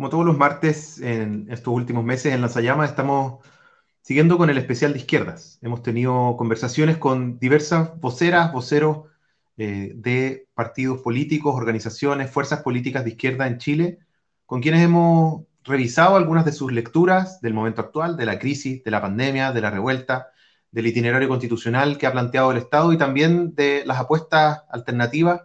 [0.00, 3.44] Como todos los martes en estos últimos meses en Lanzallama estamos
[4.00, 5.58] siguiendo con el especial de izquierdas.
[5.60, 9.08] Hemos tenido conversaciones con diversas voceras, voceros
[9.58, 13.98] eh, de partidos políticos, organizaciones, fuerzas políticas de izquierda en Chile,
[14.46, 18.90] con quienes hemos revisado algunas de sus lecturas del momento actual, de la crisis, de
[18.90, 20.28] la pandemia, de la revuelta,
[20.70, 25.42] del itinerario constitucional que ha planteado el Estado y también de las apuestas alternativas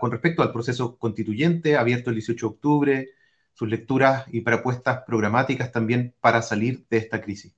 [0.00, 3.08] con respecto al proceso constituyente abierto el 18 de octubre,
[3.52, 7.54] sus lecturas y propuestas programáticas también para salir de esta crisis.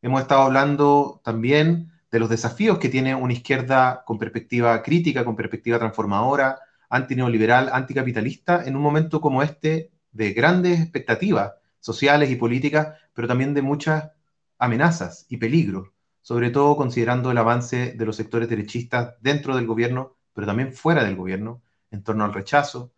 [0.00, 5.36] Hemos estado hablando también de los desafíos que tiene una izquierda con perspectiva crítica, con
[5.36, 12.96] perspectiva transformadora, antineoliberal, anticapitalista, en un momento como este de grandes expectativas sociales y políticas,
[13.12, 14.10] pero también de muchas
[14.58, 15.88] amenazas y peligros,
[16.22, 21.04] sobre todo considerando el avance de los sectores derechistas dentro del gobierno, pero también fuera
[21.04, 22.92] del gobierno, en torno al rechazo,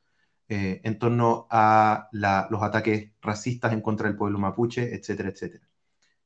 [0.53, 5.65] eh, en torno a los ataques racistas en contra del pueblo mapuche, etcétera, etcétera.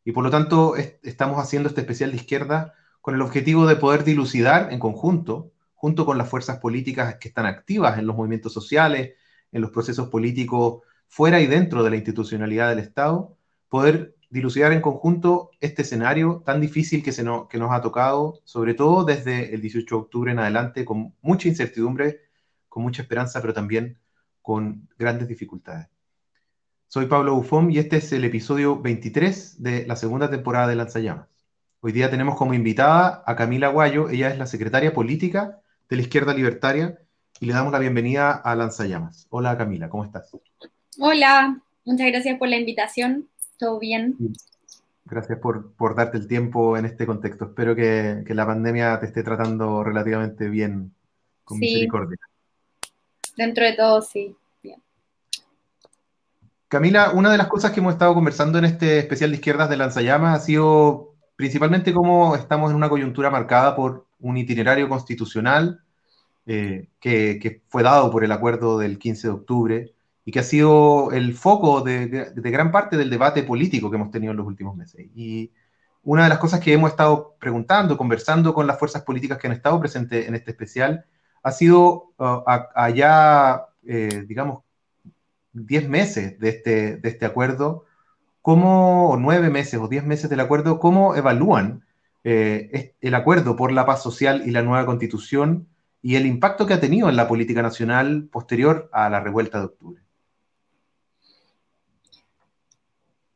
[0.02, 2.72] Y por lo tanto, estamos haciendo este especial de izquierda
[3.02, 7.44] con el objetivo de poder dilucidar en conjunto, junto con las fuerzas políticas que están
[7.44, 9.12] activas en los movimientos sociales,
[9.52, 13.36] en los procesos políticos fuera y dentro de la institucionalidad del Estado,
[13.68, 19.54] poder dilucidar en conjunto este escenario tan difícil que, nos ha tocado, sobre todo desde
[19.54, 22.22] el 18 de octubre en adelante, con mucha incertidumbre,
[22.70, 23.98] con mucha esperanza, pero también
[24.44, 25.88] con grandes dificultades.
[26.86, 31.28] Soy Pablo Bufón y este es el episodio 23 de la segunda temporada de Lanzallamas.
[31.80, 36.02] Hoy día tenemos como invitada a Camila Guayo, ella es la secretaria política de la
[36.02, 36.98] izquierda libertaria
[37.40, 39.26] y le damos la bienvenida a Lanzallamas.
[39.30, 40.30] Hola Camila, ¿cómo estás?
[40.98, 44.18] Hola, muchas gracias por la invitación, ¿todo bien?
[45.06, 47.46] Gracias por, por darte el tiempo en este contexto.
[47.46, 50.94] Espero que, que la pandemia te esté tratando relativamente bien,
[51.44, 52.18] con misericordia.
[53.36, 54.36] Dentro de todo, sí.
[56.68, 59.76] Camila, una de las cosas que hemos estado conversando en este especial de izquierdas de
[59.76, 65.84] Lanzallamas ha sido principalmente cómo estamos en una coyuntura marcada por un itinerario constitucional
[66.46, 69.94] eh, que, fue dado por el acuerdo del 15 de octubre
[70.24, 74.10] y que ha sido el foco de, de, gran parte del debate político que hemos
[74.10, 75.06] tenido en los últimos meses.
[75.14, 75.52] Y
[76.02, 79.52] una de las cosas que hemos estado preguntando, conversando con las fuerzas políticas que han
[79.52, 81.04] estado presentes en este especial,
[81.44, 82.42] ha sido uh,
[82.74, 84.64] allá, eh, digamos,
[85.52, 87.84] 10 meses de este, de este acuerdo,
[88.40, 91.84] ¿cómo, o 9 meses o 10 meses del acuerdo, cómo evalúan
[92.24, 95.68] eh, el acuerdo por la paz social y la nueva constitución
[96.02, 99.64] y el impacto que ha tenido en la política nacional posterior a la revuelta de
[99.66, 100.02] octubre?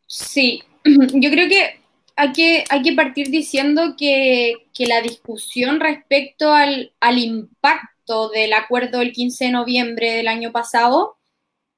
[0.06, 1.80] Sí, yo creo que
[2.16, 7.97] hay que, hay que partir diciendo que, que la discusión respecto al, al impacto
[8.30, 11.18] del acuerdo del 15 de noviembre del año pasado,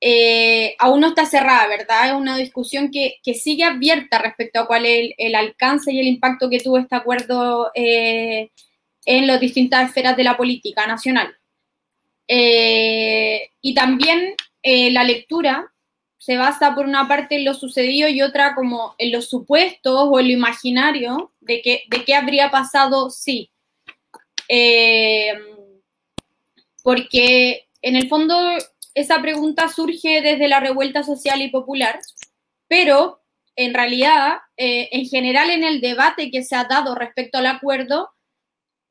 [0.01, 2.09] eh, aún no está cerrada, ¿verdad?
[2.09, 6.49] Es una discusión que, sigue abierta respecto a cuál es el, alcance y el impacto
[6.49, 8.51] que tuvo este acuerdo eh,
[9.05, 11.37] en las distintas esferas de la política nacional.
[12.29, 15.73] Eh, y también la lectura
[16.19, 20.21] se basa por una parte en lo sucedido y otra como en los supuestos o
[20.21, 23.51] en lo imaginario de, que, de qué habría pasado si.
[26.83, 28.37] Porque en el fondo
[28.95, 32.01] esa pregunta surge desde la revuelta social y popular,
[32.69, 33.21] pero
[33.57, 38.11] en realidad, eh, en general en el debate que se ha dado respecto al acuerdo,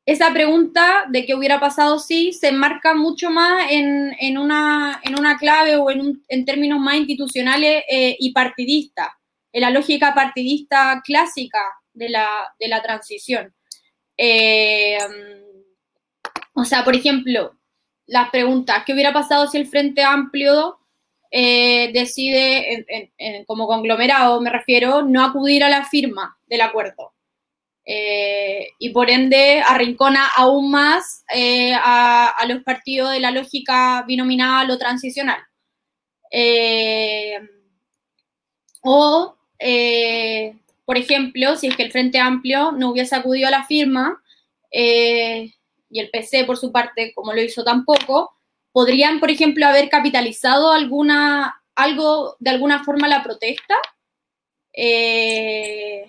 [0.05, 5.37] esa pregunta de qué hubiera pasado si se enmarca mucho más en, una, en una,
[5.37, 9.09] clave o en, en términos más institucionales eh, y partidistas,
[9.51, 11.61] en la lógica partidista clásica
[11.93, 12.27] de la,
[12.59, 13.53] de la transición.
[14.17, 14.97] Eh,
[16.53, 17.58] o sea, por ejemplo,
[18.09, 20.79] las preguntas, ¿qué hubiera pasado si el Frente Amplio
[21.31, 22.85] eh, decide,
[23.45, 27.13] como conglomerado me refiero, no acudir a la firma del acuerdo?
[27.85, 34.69] Eh, y por ende arrincona aún más eh, a, los partidos de la lógica binominal
[34.69, 35.39] o transicional.
[38.81, 39.35] o,
[40.85, 44.21] por ejemplo, si es que el Frente Amplio no hubiese acudido a la firma,
[45.89, 48.35] y el PC, por su parte, como lo hizo tampoco,
[48.71, 53.75] podrían, por ejemplo, haber capitalizado alguna, algo de alguna forma la protesta.
[54.73, 56.05] Eh,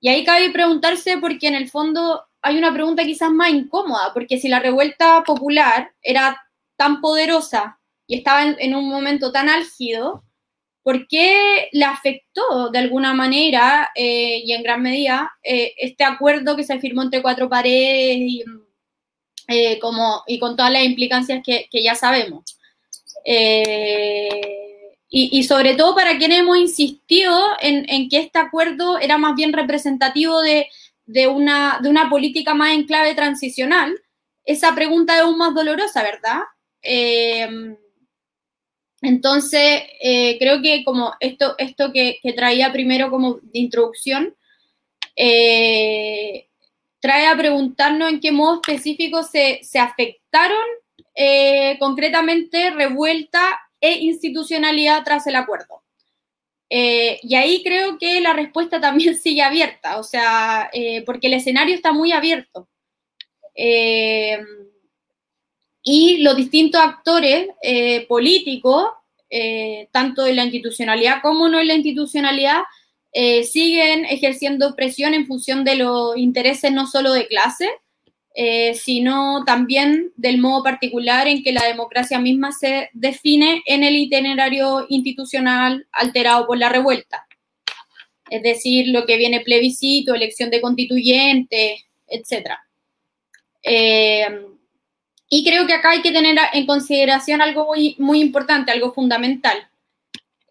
[0.00, 4.38] y ahí cabe preguntarse porque en el fondo hay una pregunta quizás más incómoda, porque
[4.38, 6.40] si la revuelta popular era
[6.76, 10.24] tan poderosa y estaba en un momento tan álgido,
[10.84, 16.56] ¿Por qué le afectó de alguna manera eh, y en gran medida eh, este acuerdo
[16.56, 18.44] que se firmó entre cuatro paredes y,
[19.48, 22.44] eh, con todas las implicancias que, ya sabemos?
[25.08, 27.32] y, sobre todo para quienes hemos insistido
[27.62, 30.68] en, que este acuerdo era más bien representativo de,
[31.28, 33.94] una, de una política más en clave transicional,
[34.44, 36.40] esa pregunta es aún más dolorosa, ¿verdad?
[39.04, 44.34] Eh, entonces, eh, creo que como esto, esto que, traía primero como de introducción,
[45.16, 46.48] eh,
[47.00, 50.62] trae a preguntarnos en qué modo específico se, se afectaron
[51.78, 55.82] concretamente revuelta e institucionalidad tras el acuerdo.
[56.68, 60.70] y ahí creo que la respuesta también sigue abierta, o sea,
[61.06, 62.68] porque el escenario está muy abierto.
[65.84, 67.48] Y los distintos actores
[68.08, 68.86] políticos
[69.36, 72.62] eh, tanto en la institucionalidad como no en la institucionalidad,
[73.12, 77.68] eh, siguen ejerciendo presión en función de los intereses no solo de clase,
[78.36, 83.96] eh, sino también del modo particular en que la democracia misma se define en el
[83.96, 87.26] itinerario institucional alterado por la revuelta.
[88.30, 92.50] Es decir, lo que viene plebiscito, elección de constituyente, etc.
[95.28, 99.68] Y creo que acá hay que tener en consideración algo muy, muy importante, algo fundamental,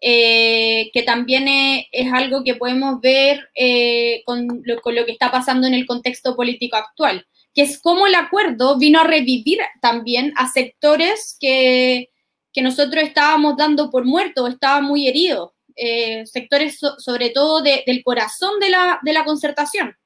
[0.06, 5.72] eh, que también es, algo que podemos ver eh, con, lo, que está pasando en
[5.72, 11.38] el contexto político actual, que es cómo el acuerdo vino a revivir también a sectores
[11.40, 12.10] que,
[12.56, 18.68] nosotros estábamos dando por muertos, estaban muy heridos, eh, sectores sobre todo del corazón de
[18.68, 19.96] la, de la concertación.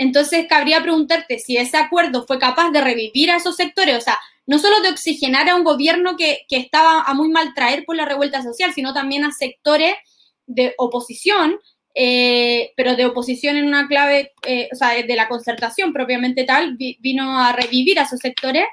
[0.00, 4.18] Entonces, cabría preguntarte si ese acuerdo fue capaz de revivir a esos sectores, o sea,
[4.46, 8.06] no solo de oxigenar a un gobierno que, estaba a muy mal traer por la
[8.06, 9.94] revuelta social, sino también a sectores
[10.46, 11.58] de oposición,
[11.94, 16.78] eh, pero de oposición en una clave, eh, o sea, de la concertación propiamente tal,
[16.78, 18.64] vino a revivir a esos sectores.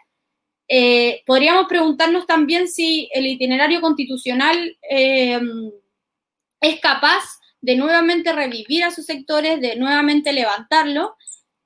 [0.70, 9.06] Eh, podríamos preguntarnos también si el itinerario constitucional es capaz de nuevamente revivir a sus
[9.06, 11.16] sectores, de nuevamente levantarlo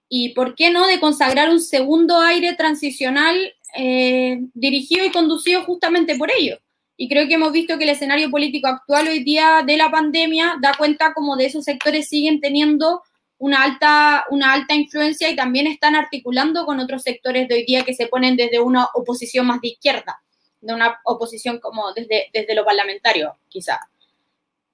[0.09, 6.15] y, ¿por qué no?, de consagrar un segundo aire transicional eh, dirigido y conducido justamente
[6.17, 6.57] por ello.
[6.97, 10.57] Y creo que hemos visto que el escenario político actual hoy día de la pandemia
[10.61, 13.01] da cuenta como de esos sectores siguen teniendo
[13.37, 17.83] una alta, una alta influencia y también están articulando con otros sectores de hoy día
[17.83, 20.21] que se ponen desde una oposición más de izquierda,
[20.59, 23.79] de una oposición como desde, desde lo parlamentario, quizá.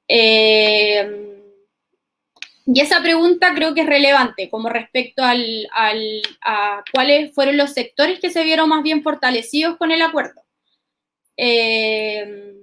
[0.08, 1.28] Eh,
[2.70, 8.20] y esa pregunta creo que es relevante como respecto al, a cuáles fueron los sectores
[8.20, 10.42] que se vieron más bien fortalecidos con el acuerdo.
[11.38, 12.54] Eh,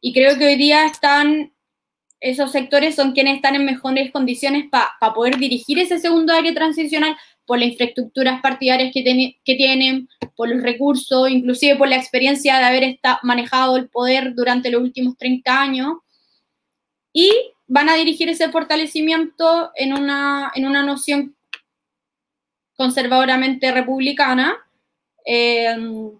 [0.00, 1.52] y creo que hoy día están,
[2.18, 7.16] esos sectores son quienes están en mejores condiciones para poder dirigir ese segundo área transicional
[7.46, 12.64] por las infraestructuras partidarias que, que tienen, por los recursos, inclusive por la experiencia de
[12.64, 15.98] haber manejado el poder durante los últimos 30 años
[17.18, 17.32] y
[17.66, 21.34] van a dirigir ese fortalecimiento en una, en una noción
[22.76, 24.56] conservadoramente republicana
[25.24, 26.12] em,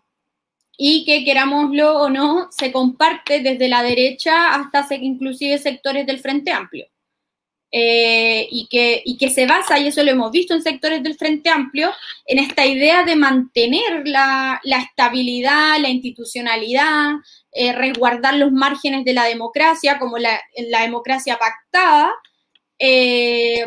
[0.76, 6.50] y que querámoslo o no, se comparte desde la derecha hasta inclusive sectores del Frente
[6.50, 6.88] Amplio.
[7.70, 11.16] Eh, y, que, y que se basa, y eso lo hemos visto en sectores del
[11.16, 11.92] Frente Amplio,
[12.26, 17.12] en esta idea de mantener la, la estabilidad, la institucionalidad,
[17.52, 20.40] eh, resguardar los márgenes de la democracia, como la,
[20.82, 22.12] democracia pactada,
[22.78, 23.64] eh,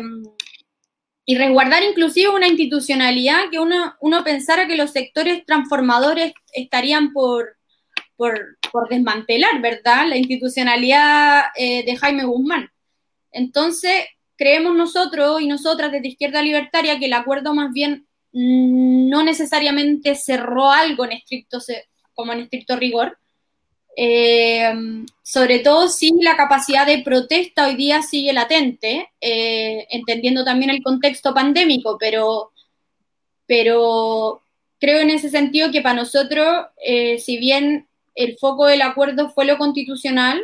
[1.24, 7.56] y resguardar inclusive una institucionalidad que uno, uno pensara que los sectores transformadores estarían por,
[8.16, 10.08] por, por desmantelar, ¿verdad?
[10.08, 12.70] La institucionalidad de Jaime Guzmán.
[13.30, 14.04] Entonces,
[14.36, 20.70] creemos nosotros y nosotras desde Izquierda Libertaria que el acuerdo más bien no necesariamente cerró
[20.70, 21.58] algo en estricto,
[22.14, 23.18] como en estricto rigor,
[23.96, 24.72] eh,
[25.22, 30.82] sobre todo si la capacidad de protesta hoy día sigue latente, eh, entendiendo también el
[30.82, 32.52] contexto pandémico, pero,
[33.46, 34.42] pero
[34.82, 39.44] creo en ese sentido que para nosotros, eh, si bien el foco del acuerdo fue
[39.44, 40.42] lo constitucional,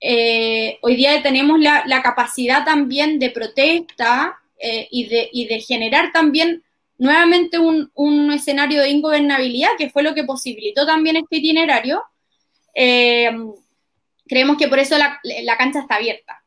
[0.00, 5.06] eh, hoy día tenemos la, capacidad también de protesta eh, y,
[5.46, 6.62] de, generar también
[6.96, 12.02] nuevamente un, escenario de ingobernabilidad, que fue lo que posibilitó también este itinerario.
[12.74, 13.30] Eh,
[14.26, 16.42] creemos que por eso la, cancha está abierta.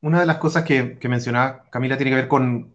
[0.00, 1.08] Una de las cosas que, que
[1.70, 2.74] Camila tiene que ver con,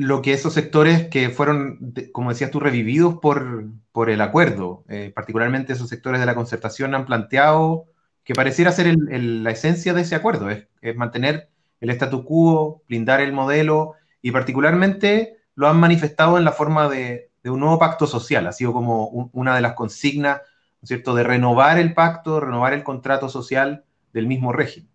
[0.00, 5.12] lo que esos sectores que fueron, como decías tú, revividos por, por el acuerdo, eh,
[5.14, 7.84] particularmente esos sectores de la concertación han planteado
[8.24, 13.34] que pareciera ser la esencia de ese acuerdo, es, mantener el statu quo, blindar el
[13.34, 18.46] modelo y particularmente lo han manifestado en la forma de, de un nuevo pacto social,
[18.46, 22.72] ha sido como una de las consignas, ¿no es cierto?, de renovar el pacto, renovar
[22.72, 24.90] el contrato social del mismo régimen.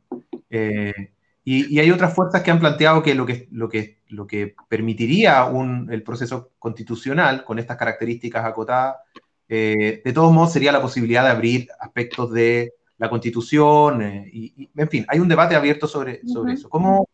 [0.49, 1.11] Eh,
[1.43, 5.45] y, hay otras fuerzas que han planteado que lo que, lo que, lo que permitiría
[5.45, 8.97] un, el proceso constitucional con estas características acotadas,
[9.47, 14.69] eh, de todos modos sería la posibilidad de abrir aspectos de la constitución, eh, y,
[14.75, 16.69] en fin, hay un debate abierto sobre, sobre eso.
[16.69, 17.07] ¿Cómo,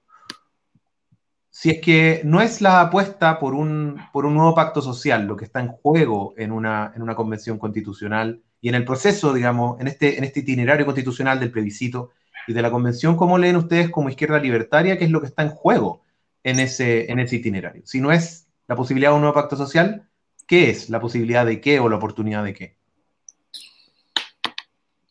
[1.61, 5.37] si es que no es la apuesta por un, por un nuevo pacto social lo
[5.37, 9.79] que está en juego en una, en una convención constitucional y en el proceso, digamos,
[9.79, 12.13] en este, en este itinerario constitucional del plebiscito
[12.47, 15.43] y de la convención, ¿cómo leen ustedes como izquierda libertaria qué es lo que está
[15.43, 16.01] en juego
[16.43, 17.83] en ese, en ese itinerario?
[17.85, 20.09] Si no es la posibilidad de un nuevo pacto social,
[20.47, 22.75] ¿qué es la posibilidad de qué o la oportunidad de qué?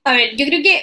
[0.02, 0.82] A ver, yo creo que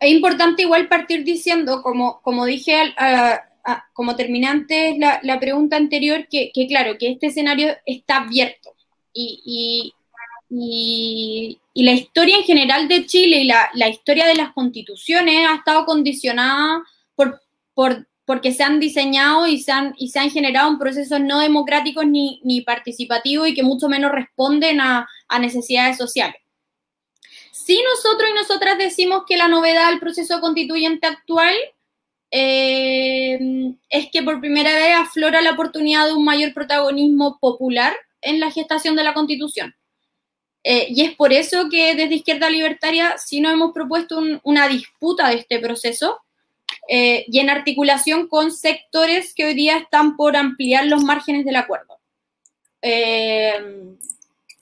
[0.00, 5.76] es importante igual partir diciendo, como, como dije al, Ah, como terminante la, la pregunta
[5.76, 8.74] anterior, que, claro, que este escenario está abierto
[9.12, 9.92] y,
[10.48, 15.56] y, la historia en general de Chile y la, la, historia de las constituciones ha
[15.56, 16.82] estado condicionada
[17.14, 17.40] por,
[17.74, 22.06] por, porque se han diseñado y se han, y se han generado procesos no democráticos
[22.06, 26.40] ni, ni participativos y que mucho menos responden a, a necesidades sociales.
[27.52, 31.54] Si nosotros y nosotras decimos que la novedad del proceso constituyente actual
[32.30, 38.40] eh, es que por primera vez aflora la oportunidad de un mayor protagonismo popular en
[38.40, 39.74] la gestación de la Constitución.
[40.62, 45.28] Eh, y es por eso que desde Izquierda Libertaria sí nos hemos propuesto una disputa
[45.28, 46.20] de este proceso
[46.86, 51.56] eh, y en articulación con sectores que hoy día están por ampliar los márgenes del
[51.56, 51.98] acuerdo.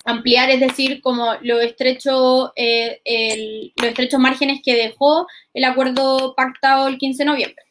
[0.09, 6.97] Ampliar, es decir, como los estrechos, los estrechos márgenes que dejó el acuerdo pactado el
[6.97, 7.65] 15 de noviembre.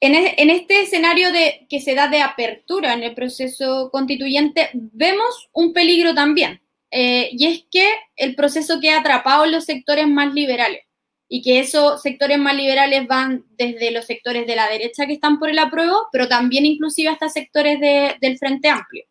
[0.00, 5.72] En, este escenario de, que se da de apertura en el proceso constituyente, vemos un
[5.72, 10.82] peligro también, eh, y es que el proceso queda atrapado en los sectores más liberales,
[11.28, 15.38] y que esos sectores más liberales van desde los sectores de la derecha que están
[15.38, 19.04] por el apruebo, pero también inclusive hasta sectores del Frente Amplio.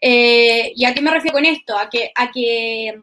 [0.00, 1.76] Eh, ¿Y a qué me refiero con esto?
[1.76, 3.02] A que, a que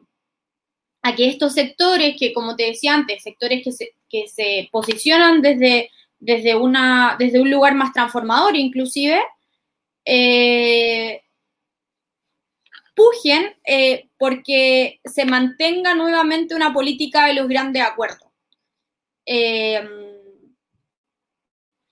[1.07, 5.41] a que estos sectores, que como te decía antes, sectores que se, que se posicionan
[5.41, 5.89] desde,
[6.19, 9.21] desde, una, desde un lugar más transformador inclusive,
[10.03, 11.21] eh,
[12.93, 18.27] pujen eh, porque se mantenga nuevamente una política de los grandes acuerdos.
[19.25, 20.06] Eh,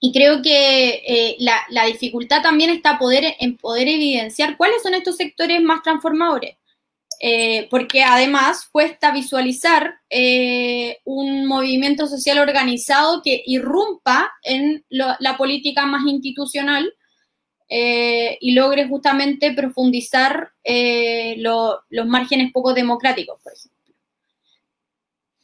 [0.06, 5.18] y creo que la, la, dificultad también está poder, en poder evidenciar cuáles son estos
[5.18, 6.58] sectores más transformadores.
[7.22, 15.86] Eh, porque además cuesta visualizar eh, un movimiento social organizado que irrumpa en la política
[15.86, 16.94] más institucional
[17.70, 20.52] eh, y logre justamente profundizar
[21.38, 23.96] los márgenes poco democráticos, por ejemplo.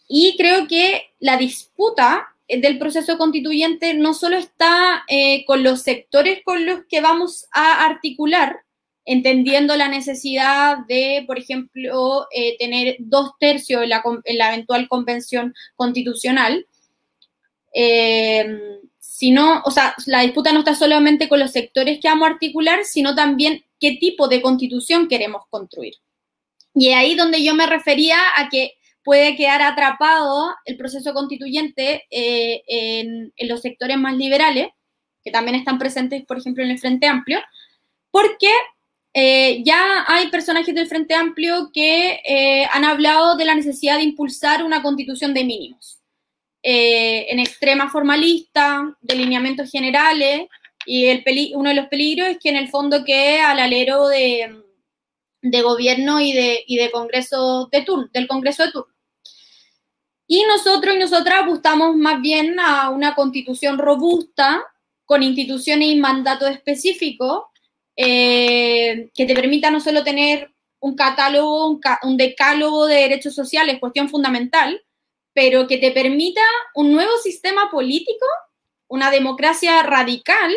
[0.07, 5.05] Y creo que la disputa del proceso constituyente no solo está
[5.48, 8.62] con los sectores con los que vamos a articular,
[9.05, 13.89] entendiendo la necesidad de, por ejemplo, eh, tener dos tercios en
[14.38, 16.65] la, eventual convención constitucional.
[17.74, 22.31] Eh, sino, o sea, la disputa no está solamente con los sectores que vamos a
[22.31, 25.96] articular, sino también qué tipo de constitución queremos construir.
[26.74, 32.62] Y ahí donde yo me refería a que puede quedar atrapado el proceso constituyente eh,
[32.67, 34.67] en, los sectores más liberales,
[35.24, 37.39] que también están presentes, por ejemplo, en el Frente Amplio,
[38.12, 38.50] porque
[39.13, 44.03] eh, ya hay personajes del Frente Amplio que eh, han hablado de la necesidad de
[44.03, 45.98] impulsar una constitución de mínimos.
[46.63, 50.48] En extrema formalista, de lineamientos generales,
[50.86, 51.24] y el
[51.55, 54.62] uno de los peligros es que en el fondo quede al alero de,
[55.41, 58.90] de gobierno y de, y de congreso de turno, del Congreso de turno.
[60.33, 64.63] Y nosotros y nosotras buscamos más bien a una constitución robusta,
[65.03, 67.47] con instituciones y mandatos específicos,
[67.97, 74.07] eh, que te permita no solo tener un catálogo, un, decálogo de derechos sociales, cuestión
[74.07, 74.81] fundamental,
[75.33, 76.43] pero que te permita
[76.75, 78.25] un nuevo sistema político,
[78.88, 80.50] una democracia radical,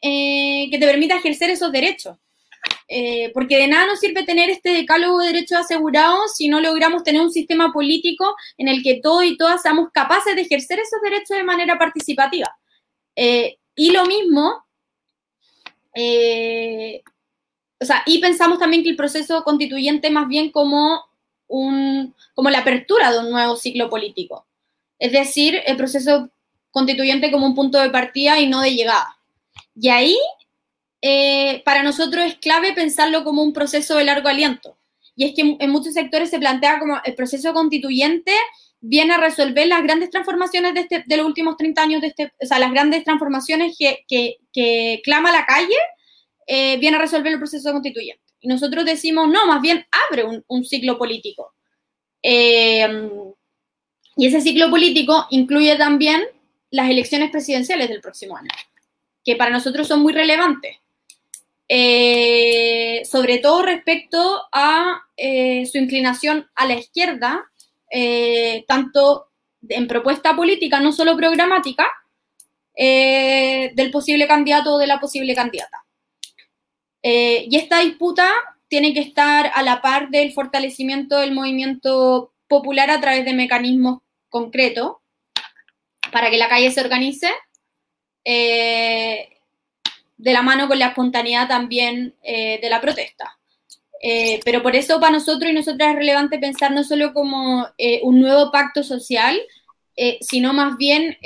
[0.00, 2.16] eh, que te permita ejercer esos derechos.
[2.88, 7.02] Eh, porque de nada nos sirve tener este decálogo de derechos asegurados si no logramos
[7.02, 11.00] tener un sistema político en el que todos y todas seamos capaces de ejercer esos
[11.02, 12.48] derechos de manera participativa.
[13.14, 14.64] y lo mismo
[16.00, 17.02] eh,
[17.80, 21.02] o sea, y pensamos también que el proceso constituyente más bien como,
[21.48, 24.46] un, como la apertura de un nuevo ciclo político.
[24.98, 26.30] Es decir, el proceso
[26.70, 29.16] constituyente como un punto de partida y no de llegada.
[29.74, 30.16] Y ahí
[31.00, 34.78] eh, para nosotros es clave pensarlo como un proceso de largo aliento.
[35.14, 38.32] Y es que en muchos sectores se plantea como el proceso constituyente
[38.80, 42.32] viene a resolver las grandes transformaciones de, este, de los últimos 30 años, de este,
[42.40, 45.76] o sea, las grandes transformaciones que, clama la calle,
[46.46, 48.22] eh, viene a resolver el proceso constituyente.
[48.40, 51.52] Y nosotros decimos, no, más bien abre un, ciclo político.
[52.22, 53.10] Eh,
[54.16, 56.22] y ese ciclo político incluye también
[56.70, 58.50] las elecciones presidenciales del próximo año,
[59.24, 60.76] que para nosotros son muy relevantes.
[61.68, 67.44] Eh, sobre todo respecto a su inclinación a la izquierda
[67.90, 69.28] eh, tanto
[69.68, 71.86] en propuesta política, no solo programática,
[72.74, 75.84] eh, del posible candidato o de la posible candidata.
[77.02, 78.30] Eh, y esta disputa
[78.68, 84.00] tiene que estar a la par del fortalecimiento del movimiento popular a través de mecanismos
[84.28, 84.96] concretos
[86.12, 87.32] para que la calle se organice,
[90.18, 93.38] de la mano con la espontaneidad también de la protesta.
[94.00, 98.00] Eh, pero por eso para nosotros y nosotras es relevante pensar no solo como eh,
[98.04, 99.36] un nuevo pacto social,
[99.96, 101.16] eh, sino más bien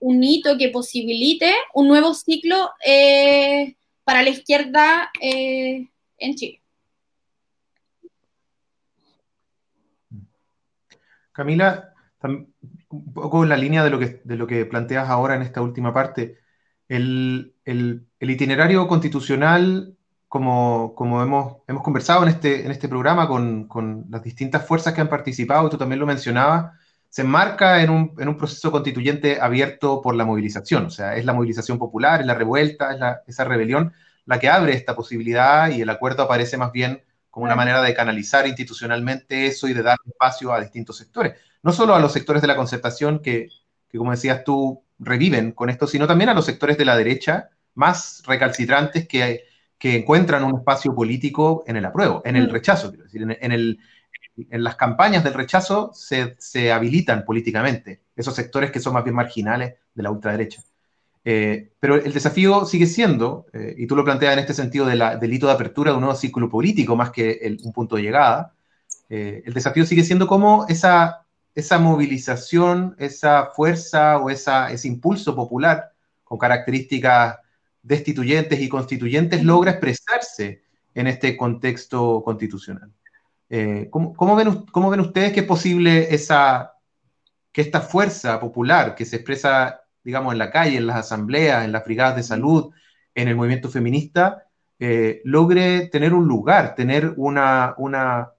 [0.00, 2.70] un hito que posibilite un nuevo ciclo
[4.04, 6.60] para la izquierda en Chile.
[11.30, 16.38] Camila, un poco en la línea de lo que planteas ahora en esta última parte,
[16.88, 19.96] el, el itinerario constitucional
[20.30, 24.94] como, como hemos, hemos conversado en este, en este programa con, con, las distintas fuerzas
[24.94, 26.72] que han participado, y tú también lo mencionabas,
[27.08, 31.24] se enmarca en un, en un, proceso constituyente abierto por la movilización, o sea, es
[31.24, 33.92] la movilización popular, es la revuelta, es la, esa rebelión
[34.24, 37.92] la que abre esta posibilidad y el acuerdo aparece más bien como una manera de
[37.92, 42.40] canalizar institucionalmente eso y de dar espacio a distintos sectores, no solo a los sectores
[42.40, 43.48] de la concertación que,
[43.88, 47.50] que como decías tú, reviven con esto, sino también a los sectores de la derecha
[47.74, 49.44] más recalcitrantes que
[49.80, 52.52] que encuentran un espacio político en el apruebo, en el mm.
[52.52, 53.78] rechazo, quiero decir, en, el,
[54.36, 59.16] en las campañas del rechazo se, se, habilitan políticamente esos sectores que son más bien
[59.16, 60.62] marginales de la ultraderecha.
[61.24, 64.96] Eh, pero el desafío sigue siendo, eh, y tú lo planteas en este sentido de
[64.96, 68.02] la, del hito de apertura de un nuevo círculo político más que un punto de
[68.02, 68.52] llegada,
[69.08, 75.34] eh, el desafío sigue siendo cómo esa, esa movilización, esa fuerza o esa, ese impulso
[75.34, 77.38] popular con características
[77.82, 80.62] destituyentes y constituyentes logra expresarse
[80.94, 82.92] en este contexto constitucional.
[83.48, 86.74] Eh, ¿cómo, ven, ¿cómo, ven, ustedes que es posible esa,
[87.52, 91.72] que esta fuerza popular que se expresa, digamos, en la calle, en las asambleas, en
[91.72, 92.72] las brigadas de salud,
[93.14, 94.46] en el movimiento feminista,
[94.78, 98.30] eh, logre tener un lugar, tener una, una,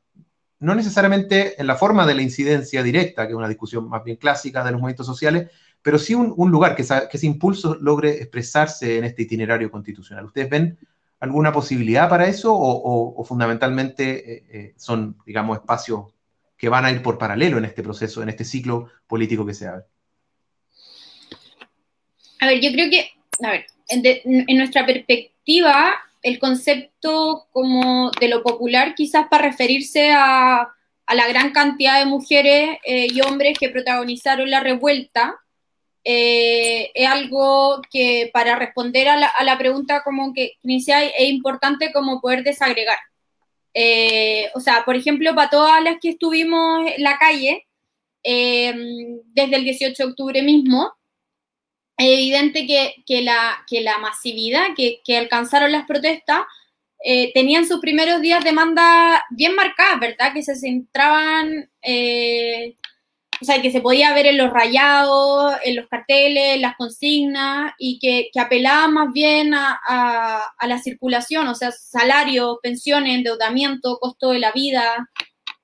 [0.59, 4.17] no necesariamente en la forma de la incidencia directa, que es una discusión más bien
[4.17, 9.05] clásica de los movimientos sociales, pero sí un, lugar que, ese impulso logre expresarse en
[9.05, 10.25] este itinerario constitucional.
[10.25, 10.77] ¿Ustedes ven
[11.19, 16.05] alguna posibilidad para eso o, fundamentalmente eh, eh, son, digamos, espacios
[16.57, 19.67] que van a ir por paralelo en este proceso, en este ciclo político que se
[19.67, 19.83] abre?
[22.39, 23.11] A ver, yo creo que,
[23.43, 30.67] a ver, en, nuestra perspectiva, el concepto como de lo popular quizás para referirse a,
[31.13, 35.40] la gran cantidad de mujeres eh, y hombres que protagonizaron la revuelta,
[36.03, 42.21] eh, es algo que para responder a la, pregunta como que inicial es importante como
[42.21, 42.97] poder desagregar.
[43.73, 47.67] Eh, o sea, por ejemplo, para todas las que estuvimos en la calle,
[48.23, 48.73] eh,
[49.27, 50.91] desde el 18 de octubre mismo,
[51.97, 56.41] es evidente que, la, que la masividad que, que alcanzaron las protestas
[57.33, 60.33] tenían sus primeros días demanda bien marcadas, ¿verdad?
[60.33, 61.69] Que se centraban
[63.41, 67.97] o sea, que se podía ver en los rayados, en los carteles, las consignas, y
[67.97, 74.51] que, apelaba más bien a, la circulación, o sea, salario, pensiones, endeudamiento, costo de la
[74.51, 75.09] vida,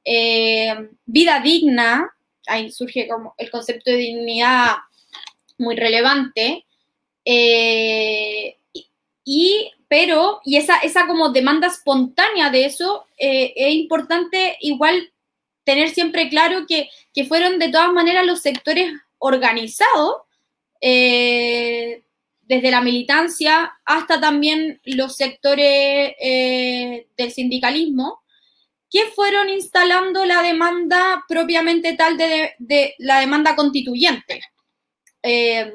[0.04, 2.10] eh, vida digna,
[2.48, 4.78] ahí surge como el concepto de dignidad
[5.60, 6.66] muy relevante,
[7.26, 8.58] eh,
[9.24, 15.12] y, pero, y esa, esa como demanda espontánea de eso, eh, es importante igual
[15.68, 16.90] tener siempre claro que,
[17.28, 20.22] fueron de todas maneras los sectores organizados,
[20.80, 22.04] eh,
[22.44, 28.22] desde la militancia hasta también los sectores eh, del sindicalismo,
[28.90, 34.40] que fueron instalando la demanda propiamente tal de, la demanda constituyente,
[35.22, 35.74] eh,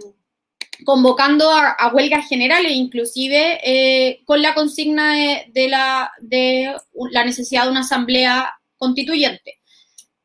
[0.87, 5.17] convocando a, huelgas generales, inclusive con la consigna
[5.49, 6.75] de, la, de
[7.11, 9.62] la necesidad de una asamblea constituyente.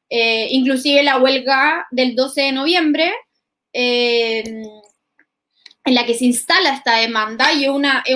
[0.09, 3.13] Eh, inclusive la huelga del 12 de noviembre,
[3.73, 4.43] eh,
[5.87, 8.15] en la que se instala esta demanda y es, una, es,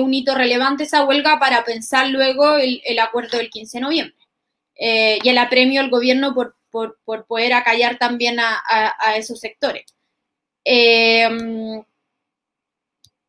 [0.00, 4.16] un hito relevante esa huelga para pensar luego el, acuerdo del 15 de noviembre.
[4.76, 9.84] Eh, y el apremio al gobierno por, por, poder acallar también a, a, esos sectores.
[10.64, 11.28] Eh,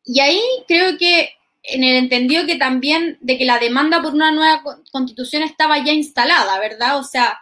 [0.04, 1.30] y ahí creo que
[1.62, 5.92] en el entendido que también de que la demanda por una nueva constitución estaba ya
[5.92, 6.98] instalada, ¿verdad?
[6.98, 7.40] O sea,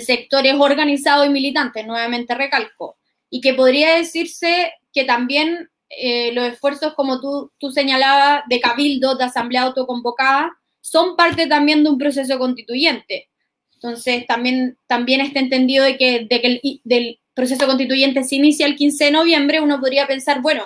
[0.00, 2.96] sectores organizados y militantes, nuevamente recalco,
[3.30, 9.16] y que podría decirse que también eh, los esfuerzos, como tú, tú señalabas, de cabildo,
[9.16, 13.28] de asamblea autoconvocada, son parte también de un proceso constituyente.
[13.74, 19.06] Entonces, también, también está entendido de que, el del proceso constituyente se inicia el 15
[19.06, 20.64] de noviembre, uno podría pensar, bueno,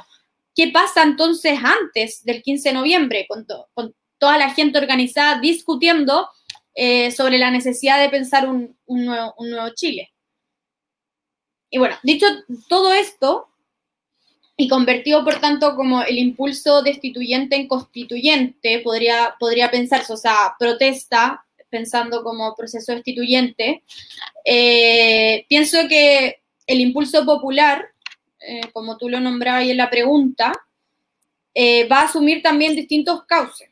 [0.55, 3.47] ¿qué pasa entonces antes del 15 de noviembre con
[4.19, 6.29] toda la gente organizada discutiendo
[6.81, 9.35] eh, sobre la necesidad de pensar un, nuevo,
[9.75, 10.13] Chile?
[11.71, 12.25] Y bueno, dicho
[12.69, 13.49] todo esto,
[14.57, 20.55] y convertido, por tanto, como el impulso destituyente en constituyente, podría, podría pensarse, o sea,
[20.57, 23.83] protesta, pensando como proceso destituyente,
[24.45, 27.87] eh, pienso que el impulso popular,
[28.39, 30.57] eh, como tú lo nombrabas ahí en la pregunta,
[31.91, 33.68] va a asumir también distintos cauces.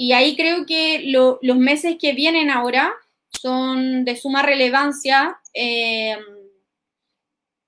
[0.00, 2.94] Y ahí creo que lo, los meses que vienen ahora
[3.42, 5.40] son de suma relevancia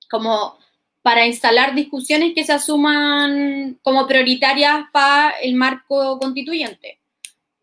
[0.08, 0.56] como
[1.02, 7.00] para instalar discusiones que se asuman como prioritarias para el marco constituyente.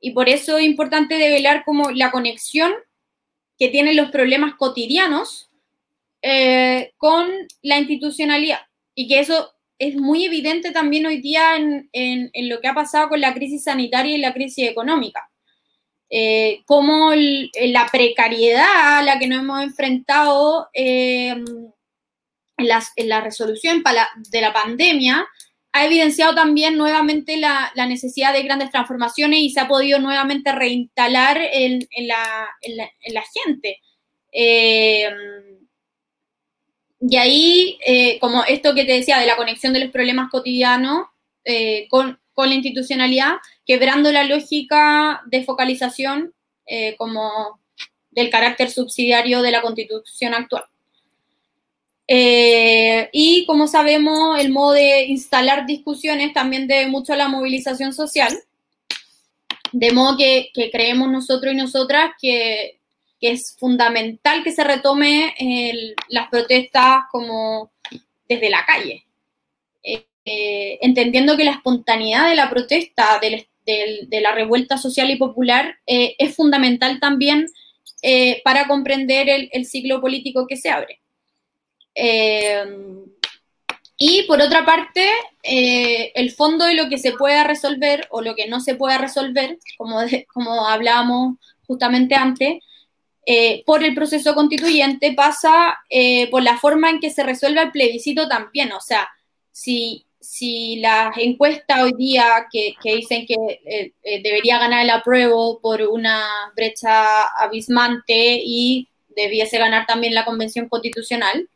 [0.02, 2.74] Y por eso es importante develar como la conexión
[3.58, 5.50] que tienen los problemas cotidianos
[6.22, 7.30] eh, con
[7.62, 8.60] la institucionalidad.
[8.94, 12.74] Y que eso es muy evidente también hoy día en, en, en lo que ha
[12.74, 15.30] pasado con la crisis sanitaria y la crisis económica.
[16.10, 21.46] Eh, como el, la precariedad a la que nos hemos enfrentado eh, en,
[22.58, 23.84] en la resolución
[24.32, 25.28] de la pandemia
[25.74, 30.52] ha evidenciado también nuevamente la, la, necesidad de grandes transformaciones y se ha podido nuevamente
[30.52, 33.80] reinstalar en, la, la, la, gente.
[34.32, 35.08] Eh,
[37.10, 41.08] y ahí, eh, como esto que te decía de la conexión de los problemas cotidianos
[41.46, 46.34] eh, con, con, la institucionalidad, quebrando la lógica de focalización
[46.66, 47.60] eh, como
[48.12, 50.66] del carácter subsidiario de la constitución actual.
[52.10, 58.34] Y como sabemos, el modo de instalar discusiones también debe mucho a la movilización social,
[59.72, 62.77] de modo que creemos nosotros y nosotras que,
[63.20, 65.34] que, es fundamental que se retome
[66.10, 67.72] las protestas como
[68.28, 69.08] desde la calle,
[70.30, 76.16] eh, entendiendo que la espontaneidad de la protesta, de la revuelta social y popular, eh,
[76.18, 77.48] es fundamental también
[78.02, 81.00] eh, para comprender el, ciclo político que se abre.
[83.98, 85.10] Y por otra parte,
[85.44, 89.58] el fondo de lo que se pueda resolver o lo que no se pueda resolver,
[89.78, 92.58] como, de, como hablábamos justamente antes,
[93.30, 97.72] eh, por el proceso constituyente pasa eh, por la forma en que se resuelve el
[97.72, 98.72] plebiscito también.
[98.72, 99.10] O sea,
[99.52, 103.36] si, si las encuestas hoy día que, que dicen que
[103.66, 103.92] eh,
[104.24, 111.50] debería ganar el apruebo por una brecha abismante y debiese ganar también la convención constitucional,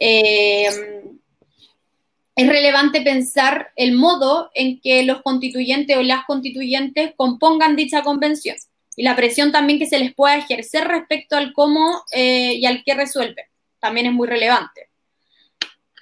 [0.00, 0.72] es
[2.36, 8.56] relevante pensar el modo en que los constituyentes o las constituyentes compongan dicha convención
[8.98, 12.82] y la presión también que se les pueda ejercer respecto al cómo eh, y al
[12.84, 13.44] qué resuelve.
[13.78, 14.90] También es muy relevante.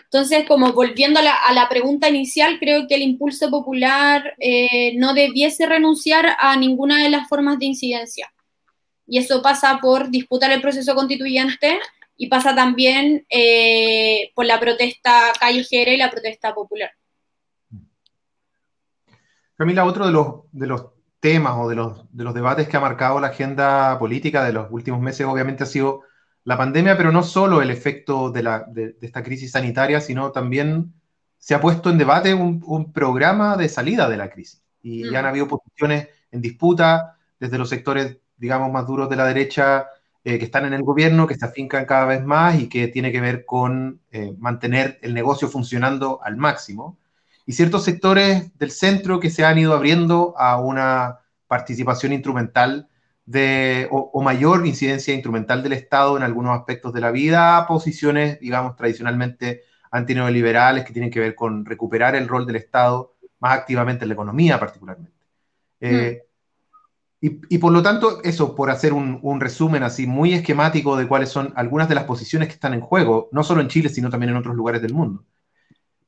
[0.04, 4.96] Entonces, como volviendo a la, a la, pregunta inicial, creo que el impulso popular eh,
[4.96, 8.32] no debiese renunciar a ninguna de las formas de incidencia.
[9.06, 11.78] Y eso pasa por disputar el proceso constituyente
[12.16, 16.92] y pasa también eh, por la protesta callejera y la protesta popular.
[19.54, 20.95] Camila, otro de los, de los
[21.26, 24.68] temas o de los, de los debates que ha marcado la agenda política de los
[24.70, 26.02] últimos meses obviamente ha sido
[26.44, 30.30] la pandemia, pero no solo el efecto de, la, de, de esta crisis sanitaria, sino
[30.30, 30.94] también
[31.36, 34.62] se ha puesto en debate un, un programa de salida de la crisis.
[34.82, 35.10] Y mm.
[35.10, 39.88] ya han habido posiciones en disputa desde los sectores, digamos, más duros de la derecha
[40.22, 43.10] eh, que están en el gobierno, que se afincan cada vez más y que tiene
[43.10, 46.98] que ver con eh, mantener el negocio funcionando al máximo.
[47.46, 52.88] Y ciertos sectores del centro que se han ido abriendo a una participación instrumental
[53.24, 58.38] de, o, o, mayor incidencia instrumental del Estado en algunos aspectos de la vida, posiciones,
[58.40, 64.04] digamos, tradicionalmente antineoliberales que tienen que ver con recuperar el rol del Estado más activamente
[64.04, 65.12] en la economía particularmente.
[65.80, 66.26] Eh, mm.
[67.18, 71.08] Y, y, por lo tanto, eso, por hacer un, un, resumen así muy esquemático de
[71.08, 74.10] cuáles son algunas de las posiciones que están en juego, no solo en Chile, sino
[74.10, 75.24] también en otros lugares del mundo.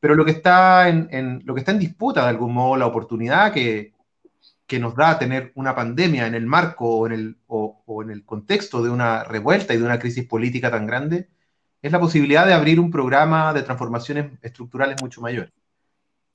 [0.01, 3.53] Pero lo que está en, lo que está en disputa de algún modo, la oportunidad
[3.53, 3.95] que,
[4.67, 8.25] que nos da tener una pandemia en el marco o en el, o, en el
[8.25, 11.29] contexto de una revuelta y de una crisis política tan grande,
[11.83, 15.53] es la posibilidad de abrir un programa de transformaciones estructurales mucho mayor.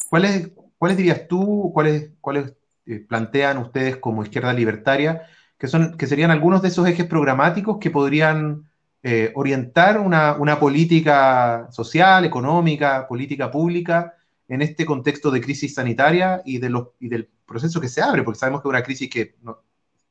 [0.09, 6.07] ¿Cuáles, cuáles dirías tú, cuáles, cuáles eh, plantean ustedes como izquierda libertaria, que, son, que
[6.07, 8.69] serían algunos de esos ejes programáticos que podrían
[9.05, 14.15] eh, orientar una, una, política social, económica, política pública
[14.47, 18.23] en este contexto de crisis sanitaria y, de los, y del proceso que se abre,
[18.23, 19.35] porque sabemos que es una crisis que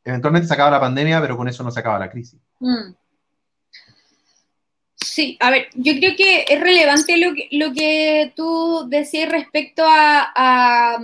[0.04, 2.38] eventualmente se acaba la pandemia, pero con eso no se acaba la crisis.
[2.60, 2.92] Mm.
[4.96, 9.84] Sí, a ver, yo creo que es relevante lo que, lo que tú decías respecto
[9.86, 10.98] a,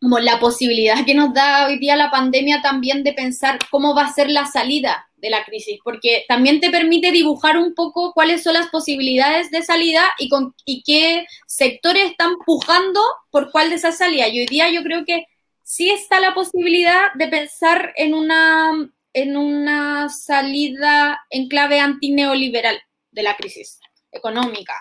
[0.00, 4.06] como la posibilidad que nos da hoy día la pandemia también de pensar cómo va
[4.06, 8.42] a ser la salida de la crisis, porque también te permite dibujar un poco cuáles
[8.42, 13.76] son las posibilidades de salida y, con, y qué sectores están pujando por cuál de
[13.76, 14.28] esas salida.
[14.28, 15.26] Y hoy día yo creo que
[15.62, 22.78] sí está la posibilidad de pensar en una, en una salida en clave antineoliberal
[23.12, 23.78] de la crisis
[24.10, 24.74] económica.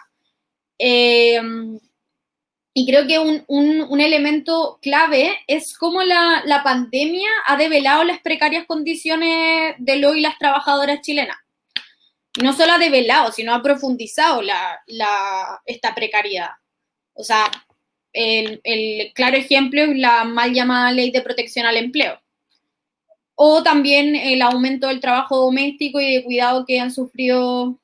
[0.79, 1.39] Eh,
[2.73, 9.75] y creo que un, elemento clave es cómo la, pandemia ha develado las precarias condiciones
[9.77, 11.37] de lo y las trabajadoras chilenas.
[12.41, 14.81] No solo ha develado, sino ha profundizado la,
[15.65, 16.51] esta precariedad.
[17.13, 17.51] O sea,
[18.13, 22.21] el, el, claro ejemplo es la mal llamada ley de protección al empleo.
[23.35, 27.77] O también el aumento del trabajo doméstico y de cuidado que han sufrido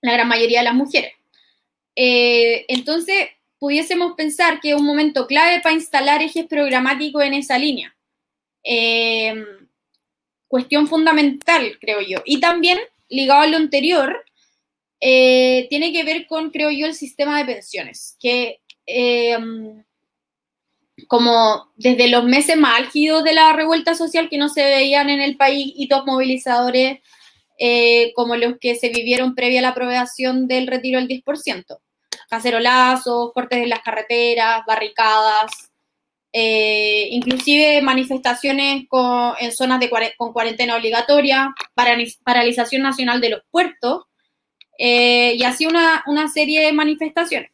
[0.00, 1.12] la gran mayoría de las mujeres.
[1.96, 3.30] Eh, entonces,
[3.64, 7.96] pudiésemos pensar que es un momento clave para instalar ejes programáticos en esa línea.
[8.62, 9.42] Eh,
[10.46, 12.18] cuestión fundamental, creo yo.
[12.26, 14.22] Y también, ligado a lo anterior,
[15.00, 19.38] eh, tiene que ver con, creo yo, el sistema de pensiones, que eh,
[21.08, 25.22] como desde los meses más álgidos de la revuelta social que no se veían en
[25.22, 26.98] el país, hitos movilizadores
[28.14, 31.78] como los que se vivieron previa a la aprobación del retiro del 10%
[32.34, 35.70] cacerolazos, cortes en las carreteras, barricadas,
[36.32, 38.86] eh, inclusive manifestaciones
[39.38, 41.54] en zonas de, con cuarentena obligatoria,
[42.24, 44.06] paralización nacional de los puertos,
[44.76, 47.52] eh, y así una, serie de manifestaciones.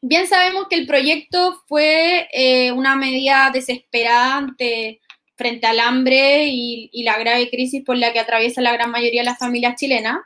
[0.00, 5.00] Bien sabemos que el proyecto fue eh, una medida desesperante
[5.36, 9.20] frente al hambre y, y, la grave crisis por la que atraviesa la gran mayoría
[9.20, 10.18] de las familias chilenas.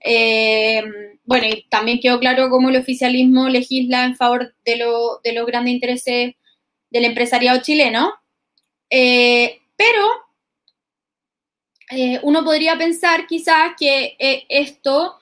[0.00, 0.82] Eh,
[1.24, 6.34] bueno, y también quedó claro cómo el oficialismo legisla en favor de, los grandes intereses
[6.90, 8.14] del empresariado chileno.
[8.90, 10.06] Eh, pero
[11.90, 14.16] eh, uno podría pensar quizás que
[14.48, 15.18] esto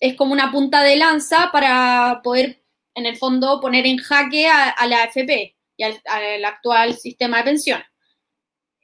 [0.00, 2.62] es como una punta de lanza para poder,
[2.94, 7.44] en el fondo, poner en jaque a, la AFP y al, al, actual sistema de
[7.44, 7.86] pensiones.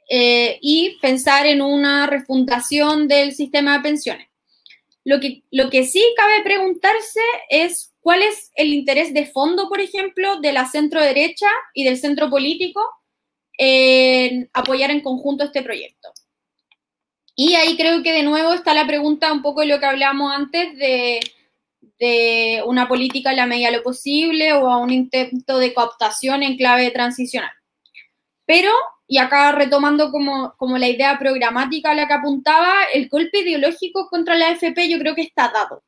[0.09, 4.32] y pensar en una refundación del sistema de pensiones.
[5.05, 9.81] Lo que, lo que sí cabe preguntarse es cuál es el interés de fondo, por
[9.81, 12.89] ejemplo, de la centro derecha y del centro político
[13.59, 16.11] en apoyar en conjunto este proyecto.
[17.35, 20.33] Y ahí creo que de nuevo está la pregunta un poco de lo que hablamos
[20.33, 21.21] antes de,
[21.99, 26.43] de una política en la medida de lo posible o a un intento de cooptación
[26.43, 27.53] en clave transicional.
[28.45, 28.71] Pero
[29.13, 34.37] y acá retomando como, la idea programática a la que apuntaba, el golpe ideológico contra
[34.37, 35.85] la AFP yo creo que está dado.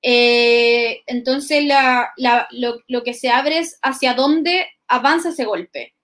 [0.00, 1.68] Eh, entonces
[2.16, 5.94] lo, que se abre es hacia dónde avanza ese golpe.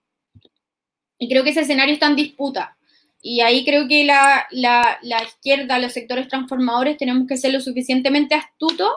[1.16, 2.76] Y creo que ese escenario está en disputa.
[3.22, 4.46] Y ahí creo que la,
[5.26, 8.92] izquierda, los sectores transformadores, tenemos que ser lo suficientemente astutos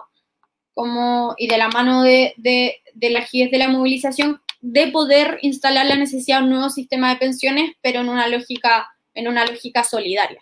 [0.73, 5.85] como, y de la mano de, de, de la de la movilización de poder instalar
[5.85, 9.83] la necesidad de un nuevo sistema de pensiones, pero en una lógica, en una lógica
[9.83, 10.41] solidaria.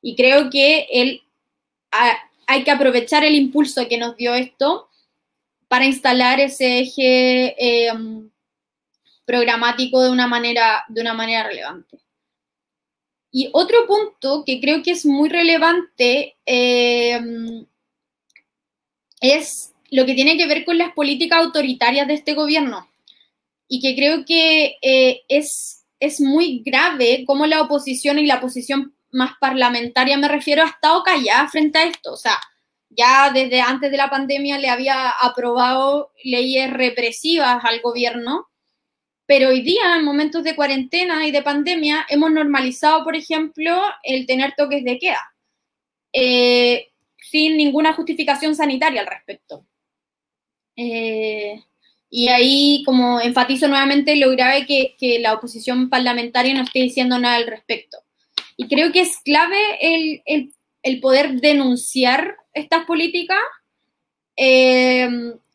[0.00, 1.22] Y creo que el,
[2.46, 4.88] hay que aprovechar el impulso que nos dio esto
[5.66, 8.30] para instalar ese eje em,
[9.24, 11.98] programático de una, manera, de una manera relevante.
[13.32, 17.66] Y otro punto que creo que es muy relevante em,
[19.20, 22.88] es lo que tiene que ver con las políticas autoritarias de este gobierno
[23.68, 28.94] y que creo que eh, es, es muy grave cómo la oposición y la oposición
[29.10, 32.12] más parlamentaria, me refiero, ha estado callada frente a esto.
[32.12, 32.38] O sea,
[32.90, 38.48] ya desde antes de la pandemia le había aprobado leyes represivas al gobierno,
[39.26, 44.26] pero hoy día, en momentos de cuarentena y de pandemia, hemos normalizado, por ejemplo, el
[44.26, 45.34] tener toques de queda.
[46.12, 49.66] Eh, sin ninguna justificación sanitaria al respecto.
[50.76, 51.62] Eh,
[52.10, 57.18] y ahí, como enfatizo nuevamente, lo grave que, que, la oposición parlamentaria no esté diciendo
[57.18, 57.98] nada al respecto.
[58.56, 60.22] Y creo que es clave el,
[60.82, 63.38] el, poder denunciar estas políticas
[64.36, 65.08] eh,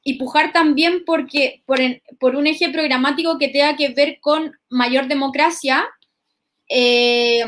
[0.03, 5.85] y pujar también porque, por, un eje programático que tenga que ver con mayor democracia
[6.69, 7.45] eh,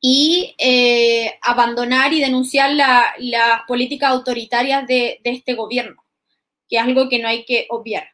[0.00, 6.05] y eh, abandonar y denunciar la, las políticas autoritarias de, de este gobierno
[6.68, 8.08] que es algo que no hay que obviar.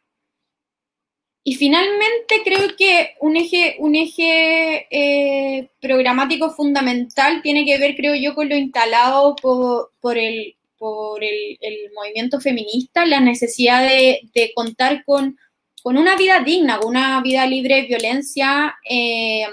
[1.45, 8.15] Y finalmente creo que un eje, un eje eh, programático fundamental tiene que ver, creo
[8.15, 11.59] yo, con lo instalado por, por, el, por el,
[11.95, 15.37] movimiento feminista, la necesidad de, contar con,
[15.83, 18.77] con, una vida digna, con una vida libre de violencia.
[18.89, 19.45] Eh,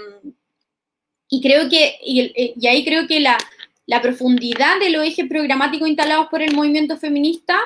[1.28, 3.38] y creo que, y, y ahí creo que la,
[3.88, 7.60] la profundidad de los ejes programáticos instalados por el movimiento feminista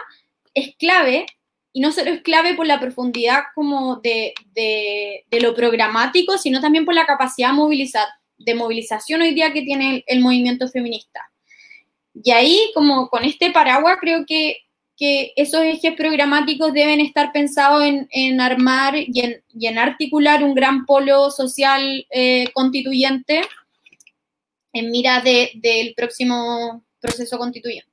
[0.54, 1.26] es clave
[1.74, 6.86] y no solo es clave por la profundidad como de, de, lo programático, sino también
[6.86, 11.20] por la capacidad de, movilizar, de movilización hoy día que tiene el, movimiento feminista.
[12.14, 14.58] Y ahí, como con este paraguas, creo que,
[14.96, 20.44] que esos ejes programáticos deben estar pensados en, en armar y en, y en, articular
[20.44, 23.42] un gran polo social eh, constituyente
[24.74, 27.93] en mira de, del próximo proceso constituyente.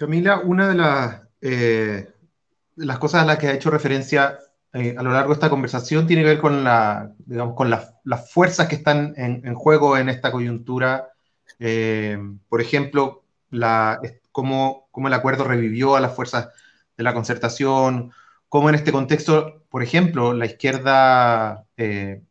[0.00, 2.08] Camila, una de las, eh,
[2.98, 4.38] cosas a las que ha hecho referencia
[4.72, 9.12] eh, a lo largo de esta conversación tiene que ver con, las fuerzas que están
[9.18, 11.10] en, juego en esta coyuntura.
[11.58, 12.16] Eh,
[12.48, 13.24] por ejemplo,
[14.32, 16.48] cómo, el acuerdo revivió a las fuerzas
[16.96, 18.10] de la concertación,
[18.48, 22.22] cómo en este contexto, por ejemplo, la izquierda, eh,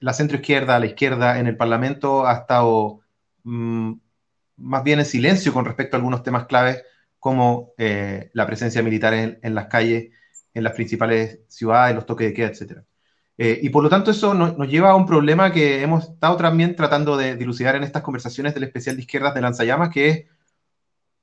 [0.00, 2.98] la centroizquierda, la izquierda en el Parlamento ha estado
[3.44, 3.92] mmm,
[4.60, 6.82] más bien en silencio con respecto a algunos temas claves
[7.18, 10.12] como eh, la presencia militar en, en, las calles,
[10.54, 12.82] en las principales ciudades, los toques de queda, etc.
[13.36, 16.36] Eh, y por lo tanto eso no, nos lleva a un problema que hemos estado
[16.36, 20.24] también tratando de dilucidar en estas conversaciones del especial de izquierdas de Lanzallamas, que es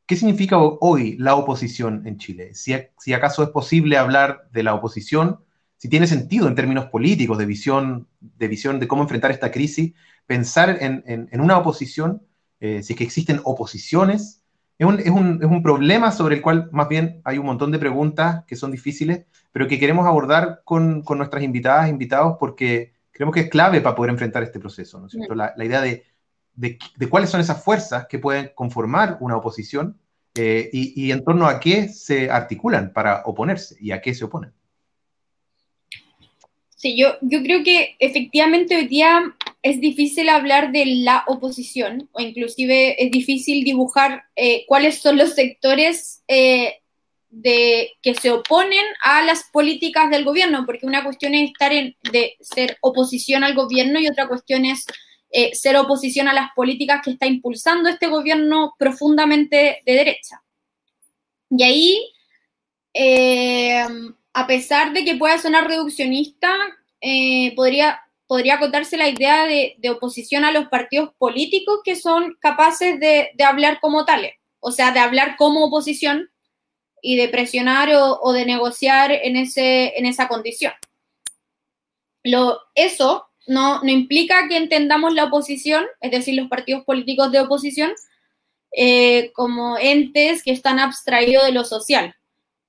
[0.08, 2.56] ¿qué significa hoy la oposición en Chile?
[2.56, 5.42] Si, si acaso es posible hablar de la oposición,
[5.78, 9.94] si tiene sentido en términos políticos, de visión, de visión de cómo enfrentar esta crisis,
[10.26, 12.24] pensar en, en, en una oposición
[12.60, 14.44] eh, si es que existen oposiciones.
[14.78, 17.72] Es un, es, un, es un, problema sobre el cual más bien hay un montón
[17.72, 22.94] de preguntas que son difíciles, pero que queremos abordar con, con nuestras invitadas, invitados, porque
[23.12, 25.34] creemos que es clave para poder enfrentar este proceso, ¿no es cierto?
[25.34, 26.04] La, la idea de,
[26.54, 29.98] de, de, cuáles son esas fuerzas que pueden conformar una oposición
[30.36, 34.26] eh, y, y en torno a qué se articulan para oponerse y a qué se
[34.26, 34.54] oponen.
[36.78, 42.22] Sí, yo, yo creo que efectivamente hoy día es difícil hablar de la oposición o
[42.22, 46.76] inclusive es difícil dibujar eh, cuáles son los sectores eh,
[47.32, 51.96] de, que se oponen a las políticas del gobierno, porque una cuestión es estar en,
[52.12, 54.86] de ser oposición al gobierno y otra cuestión es
[55.32, 60.44] eh, ser oposición a las políticas que está impulsando este gobierno profundamente de derecha.
[61.50, 62.14] Y ahí
[64.38, 66.56] a pesar de que pueda sonar reduccionista,
[67.02, 73.00] eh, podría, podría acotarse la idea de, oposición a los partidos políticos que son capaces
[73.00, 76.30] de, hablar como tales, o sea, de hablar como oposición
[77.02, 80.74] y de presionar o, o de negociar en, ese, en esa condición.
[82.24, 87.40] Lo, eso no, no, implica que entendamos la oposición, es decir, los partidos políticos de
[87.40, 87.92] oposición,
[88.72, 92.14] eh, como entes que están abstraídos de lo social.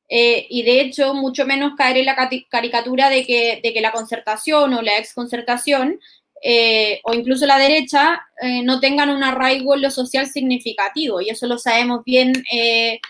[0.09, 2.17] Eh, y de hecho, mucho menos caer en la
[2.49, 6.01] caricatura de que, de que la concertación o la exconcertación
[6.43, 11.21] eh, o incluso la derecha eh, no tengan un arraigo en lo social significativo.
[11.21, 13.01] Y eso lo sabemos bien eh,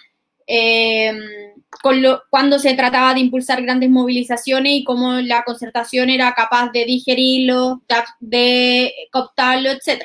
[2.30, 7.82] cuando se trataba de impulsar grandes movilizaciones y cómo la concertación era capaz de digerirlo,
[8.20, 10.04] de, cooptarlo, etc.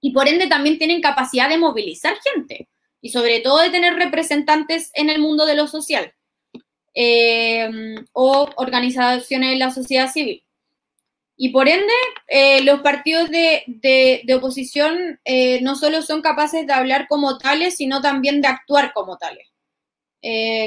[0.00, 2.68] Y por ende también tienen capacidad de movilizar gente
[3.02, 6.14] y sobre todo de tener representantes en el mundo de lo social
[6.94, 7.68] eh,
[8.12, 10.44] o organizaciones de la sociedad civil.
[11.36, 11.92] Y por ende,
[12.28, 17.76] eh, los partidos de, de, oposición eh, no solo son capaces de hablar como tales,
[17.76, 19.48] sino también de actuar como tales,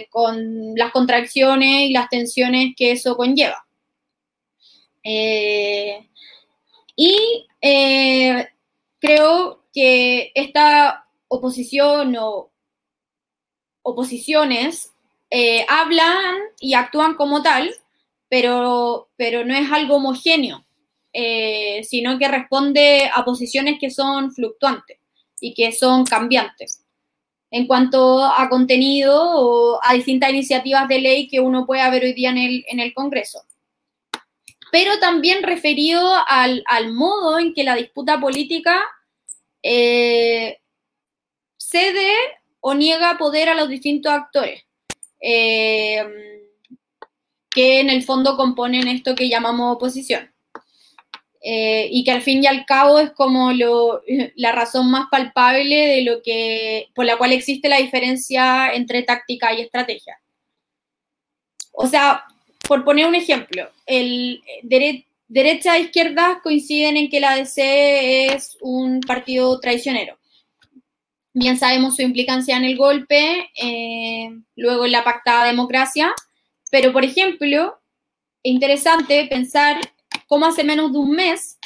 [0.10, 3.66] con las contracciones y las tensiones que eso conlleva.
[6.98, 7.48] Y
[9.00, 11.05] creo que esta
[11.36, 12.52] oposición o
[13.84, 14.92] oposiciones
[15.30, 17.74] eh, hablan y actúan como tal,
[18.30, 20.66] pero, pero no es algo homogéneo.
[21.18, 25.00] eh, sino que responde a posiciones que son fluctuantes
[25.40, 26.86] y que son cambiantes
[27.52, 32.14] en cuanto a contenido o a distintas iniciativas de ley que uno puede ver hoy
[32.14, 33.44] día en el, en el Congreso.
[34.74, 38.84] Pero también referido al, al, modo en que la disputa política
[39.64, 40.60] eh,
[41.76, 42.14] cede
[42.62, 44.64] o niega poder a los distintos actores,
[45.20, 46.04] eh,
[47.50, 50.32] que en el fondo componen esto que llamamos oposición.
[51.48, 54.02] Eh, y que al fin y al cabo es como lo,
[54.36, 59.54] la razón más palpable de lo que, por la cual existe la diferencia entre táctica
[59.54, 60.20] y estrategia.
[61.72, 62.24] O sea,
[62.68, 64.42] por poner un ejemplo, el
[65.28, 70.18] derecha e izquierda coinciden en que la DC es un partido traicionero.
[71.38, 76.14] Bien sabemos su implicancia en el golpe, eh, luego en la pactada democracia,
[76.72, 77.78] pero por ejemplo,
[78.42, 79.82] es interesante pensar
[80.28, 81.58] cómo hace menos de un mes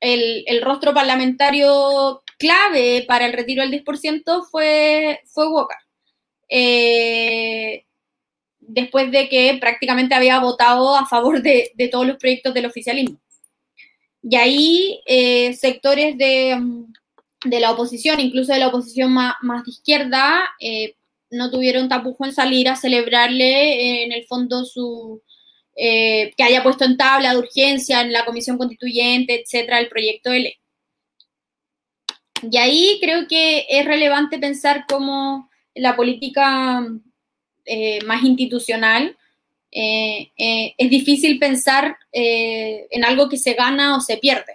[0.00, 5.78] el, rostro parlamentario clave para el retiro del 10% fue, fue Walker.
[6.48, 7.84] Eh,
[8.58, 13.20] después de que prácticamente había votado a favor de, todos los proyectos del oficialismo.
[14.20, 16.60] Y ahí eh, sectores de,
[17.44, 20.96] la oposición, incluso de la oposición más, de izquierda, eh,
[21.30, 25.22] no tuvieron tapujo en salir a celebrarle en el fondo su,
[25.78, 30.30] eh, que haya puesto en tabla de urgencia en la comisión constituyente, etcétera, el proyecto
[30.30, 30.54] de ley.
[32.50, 36.82] Y ahí creo que es relevante pensar cómo la política
[37.66, 39.18] eh, más institucional
[39.70, 40.30] eh,
[40.78, 44.54] es difícil pensar en algo que se gana o se pierde,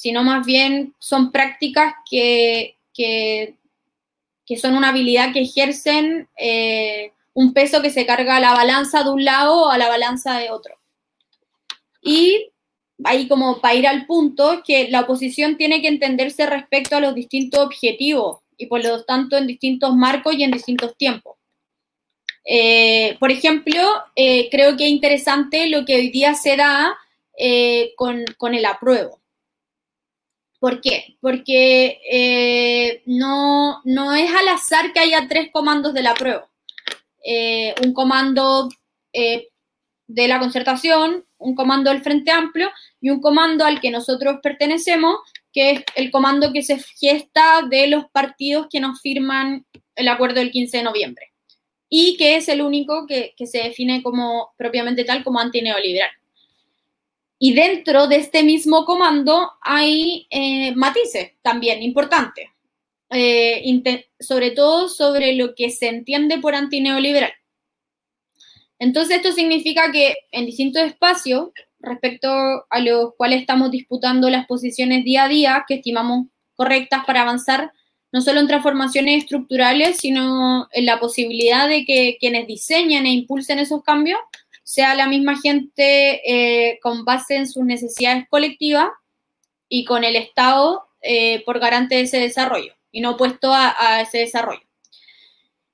[0.00, 3.56] sino más bien son prácticas que, que,
[4.46, 6.28] que son una habilidad que ejercen
[7.34, 10.38] un peso que se carga a la balanza de un lado o a la balanza
[10.38, 10.74] de otro.
[12.02, 12.50] Y
[13.04, 17.00] ahí como para ir al punto, es que la oposición tiene que entenderse respecto a
[17.00, 21.36] los distintos objetivos y por lo tanto en distintos marcos y en distintos tiempos.
[22.44, 23.80] Eh, por ejemplo,
[24.16, 26.96] eh, creo que es interesante lo que hoy día se da
[27.38, 29.19] eh, con, con, el apruebo.
[30.60, 31.16] ¿Por qué?
[31.20, 36.50] Porque no, no es al azar que haya tres comandos del apruebo.
[37.24, 38.68] Eh, un comando
[39.12, 39.48] eh,
[40.06, 45.16] de la concertación, un comando del Frente Amplio y un comando al que nosotros pertenecemos,
[45.52, 50.36] que es el comando que se gesta de los partidos que nos firman el acuerdo
[50.40, 51.26] del 15 de noviembre
[51.88, 56.10] y que es el único que, se define como propiamente tal como antineoliberal.
[57.42, 62.48] Y dentro de este mismo comando hay eh, matices también importantes.
[63.08, 63.82] Eh,
[64.20, 67.32] sobre todo sobre lo que se entiende por antineoliberal.
[68.78, 71.48] Entonces esto significa que en distintos espacios,
[71.80, 72.28] respecto
[72.68, 77.72] a los cuales estamos disputando las posiciones día a día, que estimamos correctas para avanzar
[78.12, 83.60] no solo en transformaciones estructurales, sino en la posibilidad de que quienes diseñen e impulsen
[83.60, 84.18] esos cambios
[84.70, 88.88] sea la misma gente eh, con base en sus necesidades colectivas
[89.68, 94.18] y con el Estado eh, por garante de ese desarrollo y no opuesto a, ese
[94.18, 94.62] desarrollo.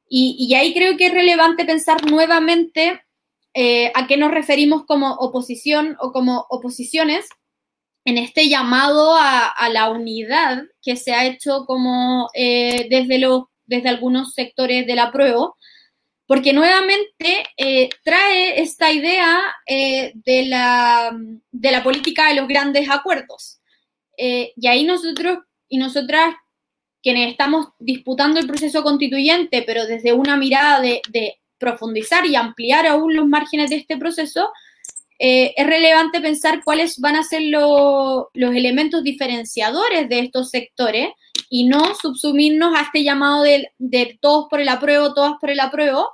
[0.08, 3.02] Y, ahí creo que es relevante pensar nuevamente
[3.52, 7.26] eh, a qué nos referimos como oposición o como oposiciones
[8.06, 14.86] en este llamado a, la unidad que se ha hecho como desde, desde algunos sectores
[14.86, 15.50] de la prueba,
[16.26, 21.16] porque nuevamente eh, trae esta idea de, la,
[21.52, 23.60] de la política de los grandes acuerdos.
[24.16, 26.34] y ahí nosotros y nosotras
[27.06, 31.00] quienes estamos disputando el proceso constituyente, pero desde una mirada de,
[31.58, 34.50] profundizar y ampliar aún los márgenes de este proceso,
[35.18, 41.08] eh, es relevante pensar cuáles van a ser los elementos diferenciadores de estos sectores
[41.48, 46.08] y no subsumirnos a este llamado de, todos por el apruebo, todas por el apruebo,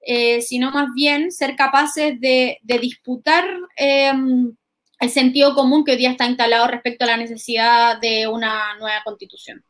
[0.00, 3.44] eh, sino más bien ser capaces de, disputar
[3.76, 4.54] em,
[5.00, 9.02] el sentido común que hoy día está instalado respecto a la necesidad de una nueva
[9.04, 9.64] constitución.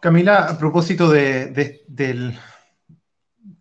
[0.00, 1.84] Camila, a propósito de,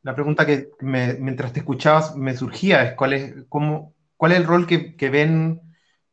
[0.04, 4.46] la pregunta que mientras te escuchabas me surgía es cuál es, cómo, cuál es el
[4.46, 5.62] rol que, ven,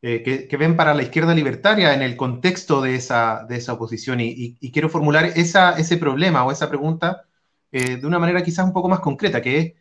[0.06, 4.20] eh, que, ven para la izquierda libertaria en el contexto de esa, de esa oposición.
[4.20, 7.24] Y, quiero formular ese problema o esa pregunta
[7.72, 9.76] eh, de una manera quizás un poco más concreta, que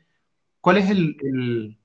[0.61, 1.77] ¿cuál es el,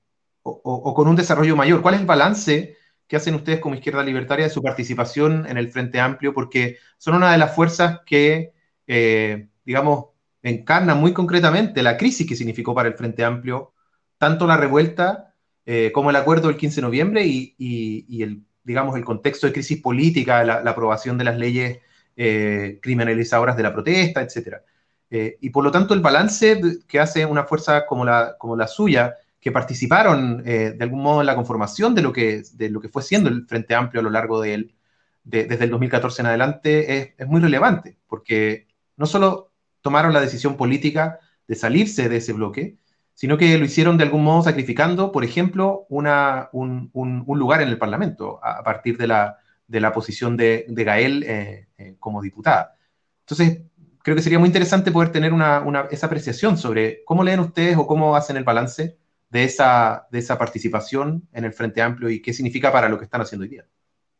[0.43, 2.77] o, con un desarrollo mayor, cuál es el balance
[3.07, 6.33] ¿Qué hacen ustedes como izquierda libertaria de su participación en el Frente Amplio?
[6.33, 8.53] Porque son una de las fuerzas que,
[8.87, 10.09] eh, digamos,
[10.43, 13.73] encarnan muy concretamente la crisis que significó para el Frente Amplio
[14.17, 15.28] tanto la revuelta
[15.71, 19.79] eh, como el acuerdo del 15 de noviembre y, el, digamos, el contexto de crisis
[19.79, 21.77] política, la, aprobación de las leyes
[22.15, 24.63] eh, criminalizadoras de la protesta, etc.
[25.11, 28.65] Eh, y por lo tanto el balance que hace una fuerza como la, como la
[28.65, 32.89] suya, que participaron de algún modo en la conformación de lo, que, de lo que
[32.89, 34.75] fue siendo el Frente Amplio a lo largo de él,
[35.23, 38.65] desde el 2014 en adelante, es, es muy relevante, porque
[38.97, 39.51] no solo
[39.81, 42.79] tomaron la decisión política de salirse de ese bloque,
[43.19, 47.67] sino que lo hicieron de algún modo sacrificando, por ejemplo, una, un, un, lugar en
[47.67, 52.21] el Parlamento a, partir de la, de la posición de, de Gael eh, eh, como
[52.21, 52.77] diputada.
[53.25, 53.63] Entonces,
[54.03, 57.75] creo que sería muy interesante poder tener una, una, esa apreciación sobre cómo leen ustedes
[57.75, 58.97] o cómo hacen el balance
[59.29, 63.03] de esa, de esa participación en el Frente Amplio y qué significa para lo que
[63.03, 63.65] están haciendo hoy día.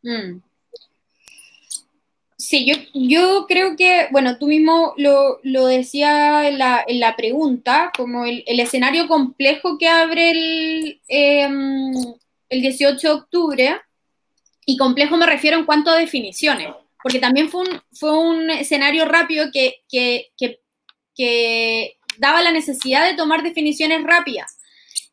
[0.02, 0.42] Mm.
[2.40, 7.14] Sí, yo, yo creo que, bueno, tú mismo lo, lo decía en la, en la,
[7.14, 11.92] pregunta, como el, el, escenario complejo que abre el, em,
[12.48, 13.80] el 18 de octubre,
[14.64, 16.68] y complejo me refiero en cuanto a definiciones,
[17.02, 20.60] porque también fue un, fue un escenario rápido que, que, que,
[21.14, 24.56] que daba la necesidad de tomar definiciones rápidas.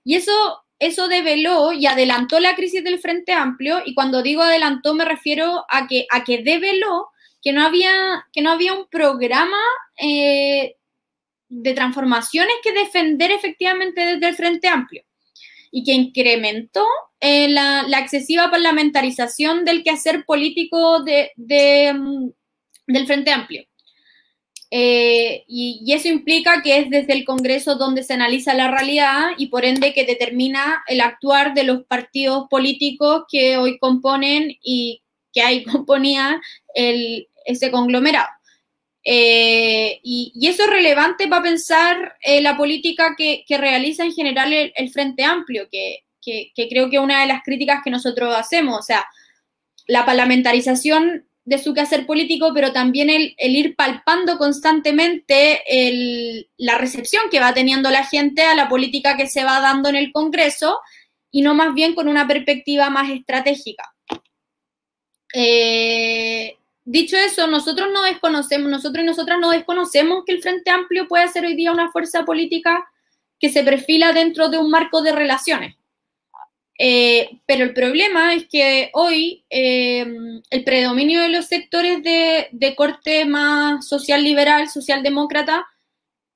[0.05, 0.31] Y eso
[0.79, 5.65] eso develó y adelantó la crisis del Frente Amplio, y cuando digo adelantó me refiero
[5.69, 7.09] a que, a que develó
[7.41, 9.59] que no había, que no había un programa
[10.01, 10.75] eh,
[11.49, 15.03] de transformaciones que defender efectivamente desde el Frente Amplio
[15.71, 16.85] y que incrementó
[17.19, 21.31] eh, la, excesiva parlamentarización del quehacer político de,
[21.93, 22.29] mm,
[22.87, 23.63] del Frente Amplio.
[24.69, 29.29] Eh, y, y, eso implica que es desde el Congreso donde se analiza la realidad
[29.37, 35.03] y por ende que determina el actuar de los partidos políticos que hoy componen y
[35.33, 36.41] que ahí componía
[36.73, 38.27] el, ese conglomerado.
[39.09, 44.89] Eh, y, eso es relevante para pensar eh, la política que, realiza en general el,
[44.91, 46.03] Frente Amplio, que,
[46.69, 49.07] creo que es una de las críticas que nosotros hacemos, o sea,
[49.87, 55.63] la parlamentarización de su quehacer político, pero también el, ir palpando constantemente
[56.57, 59.95] la recepción que va teniendo la gente a la política que se va dando en
[59.95, 60.81] el Congreso
[61.31, 63.95] y no más bien con una perspectiva más estratégica.
[65.33, 71.07] Eh, dicho eso, nosotros no desconocemos, nosotros y nosotras no desconocemos que el Frente Amplio
[71.07, 72.85] puede ser hoy día una fuerza política
[73.39, 75.75] que se perfila dentro de un marco de relaciones.
[76.79, 80.05] Eh, pero el problema es que hoy eh,
[80.51, 85.65] el predominio de los sectores de, corte más social liberal, socialdemócrata,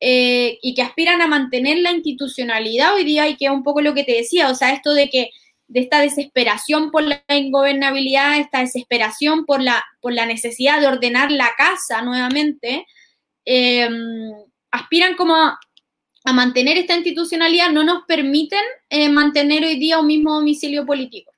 [0.04, 3.94] y que aspiran a mantener la institucionalidad hoy día, y que es un poco lo
[3.94, 5.30] que te decía, o sea, esto de que
[5.72, 11.32] de esta desesperación por la ingobernabilidad, esta desesperación por la, por la necesidad de ordenar
[11.32, 12.86] la casa nuevamente,
[13.46, 14.34] em,
[14.70, 15.58] aspiran como a,
[16.34, 18.60] mantener esta institucionalidad, no nos permiten
[18.90, 21.32] eh, mantener hoy día un mismo domicilio político.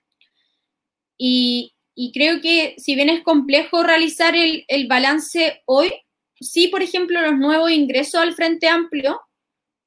[1.18, 1.72] Y,
[2.12, 5.94] creo que si bien es complejo realizar el, balance hoy,
[6.40, 9.22] sí, por ejemplo, los nuevos ingresos al Frente Amplio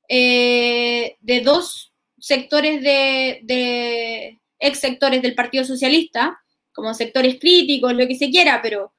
[0.08, 1.92] eh, de dos
[2.26, 6.36] sectores de, ex sectores del Partido Socialista,
[6.72, 8.92] como sectores críticos, lo que se quiera, pero,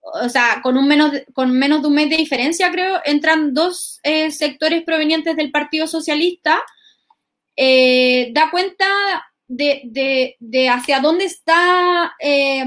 [0.00, 4.00] o sea, con, un menos, con menos de un mes de diferencia, creo, entran dos
[4.02, 6.60] eh, sectores provenientes del Partido Socialista,
[7.54, 8.86] eh, da cuenta
[9.46, 10.36] de,
[10.68, 12.64] hacia dónde está eh,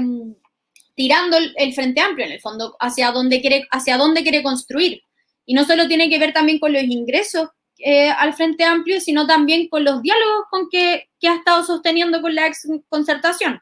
[0.94, 5.02] tirando el, Frente Amplio, en el fondo, hacia dónde, quiere, hacia dónde quiere construir.
[5.44, 9.26] Y no solo tiene que ver también con los ingresos eh, al Frente Amplio, sino
[9.26, 13.60] también con los diálogos con que, ha estado sosteniendo con la ex concertación.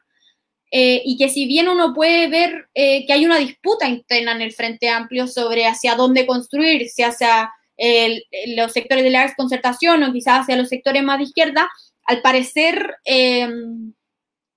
[0.71, 4.41] Eh, y que si bien uno puede ver eh, que hay una disputa interna en
[4.41, 7.51] el Frente Amplio sobre hacia dónde construir, si hacia
[8.55, 11.69] los sectores de la ex concertación o quizás hacia los sectores más de izquierda,
[12.05, 12.95] al parecer,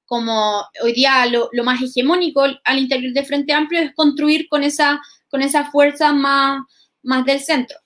[0.06, 5.00] como hoy día lo, más hegemónico al interior del Frente Amplio es construir con esa,
[5.28, 6.62] con esa fuerza más,
[7.02, 7.78] más del centro.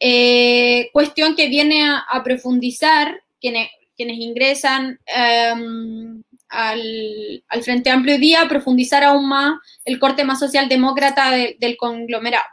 [0.00, 8.48] Eh, cuestión que viene a, profundizar quienes, quienes ingresan em, al, Frente Amplio hoy día,
[8.48, 12.44] profundizar aún más el corte más socialdemócrata del conglomerado.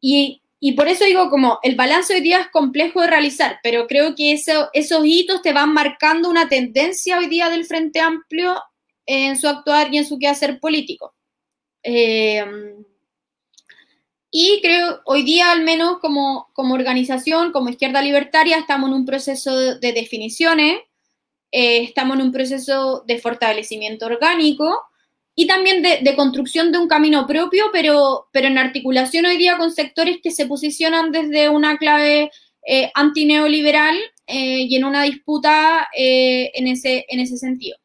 [0.00, 0.40] Y,
[0.76, 4.32] por eso digo, como el balance hoy día es complejo de realizar, pero creo que
[4.32, 8.60] eso, esos hitos te van marcando una tendencia hoy día del Frente Amplio
[9.06, 11.14] en su actuar y en su quehacer político.
[11.82, 12.44] Eh,
[14.34, 19.04] y creo, hoy día al menos como, como organización, como izquierda libertaria, estamos en un
[19.04, 20.78] proceso de definiciones,
[21.52, 24.80] eh, estamos en un proceso de fortalecimiento orgánico
[25.34, 29.70] y también de, construcción de un camino propio, pero, pero en articulación hoy día con
[29.70, 32.30] sectores que se posicionan desde una clave
[32.66, 37.76] eh, antineoliberal y en una disputa en, ese, en ese sentido.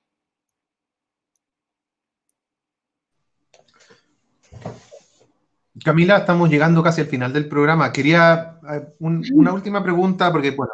[5.88, 7.94] Camila, estamos llegando casi al final del programa.
[7.94, 8.60] Quería
[9.00, 10.74] una última pregunta, porque bueno,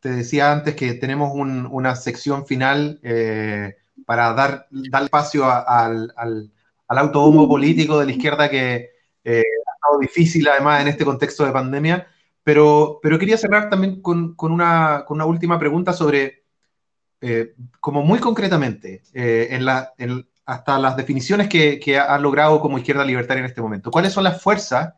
[0.00, 3.76] te decía antes que tenemos una sección final eh,
[4.06, 6.50] para dar, dar espacio al, al,
[6.88, 8.92] al político de la izquierda que
[9.24, 12.06] eh, ha estado difícil además en este contexto de pandemia.
[12.42, 16.44] Pero, pero quería cerrar también con, con, una, con una, última pregunta sobre,
[17.20, 22.78] eh, como muy concretamente, en la, en, hasta las definiciones que, que ha logrado como
[22.78, 23.90] izquierda libertaria en este momento.
[23.90, 24.94] ¿Cuáles son las fuerzas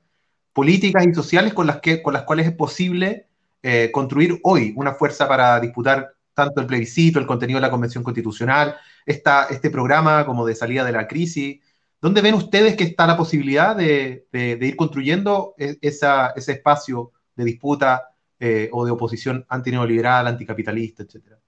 [0.52, 3.28] políticas y sociales con las, que, con las cuales es posible
[3.62, 8.04] eh, construir hoy una fuerza para disputar tanto el plebiscito, el contenido de la Convención
[8.04, 8.76] Constitucional,
[9.06, 11.60] este programa como de salida de la crisis?
[12.00, 18.10] ¿Dónde ven ustedes que está la posibilidad de, ir construyendo e, ese espacio de disputa
[18.38, 21.38] eh, o de oposición antineoliberal, anticapitalista, etcétera?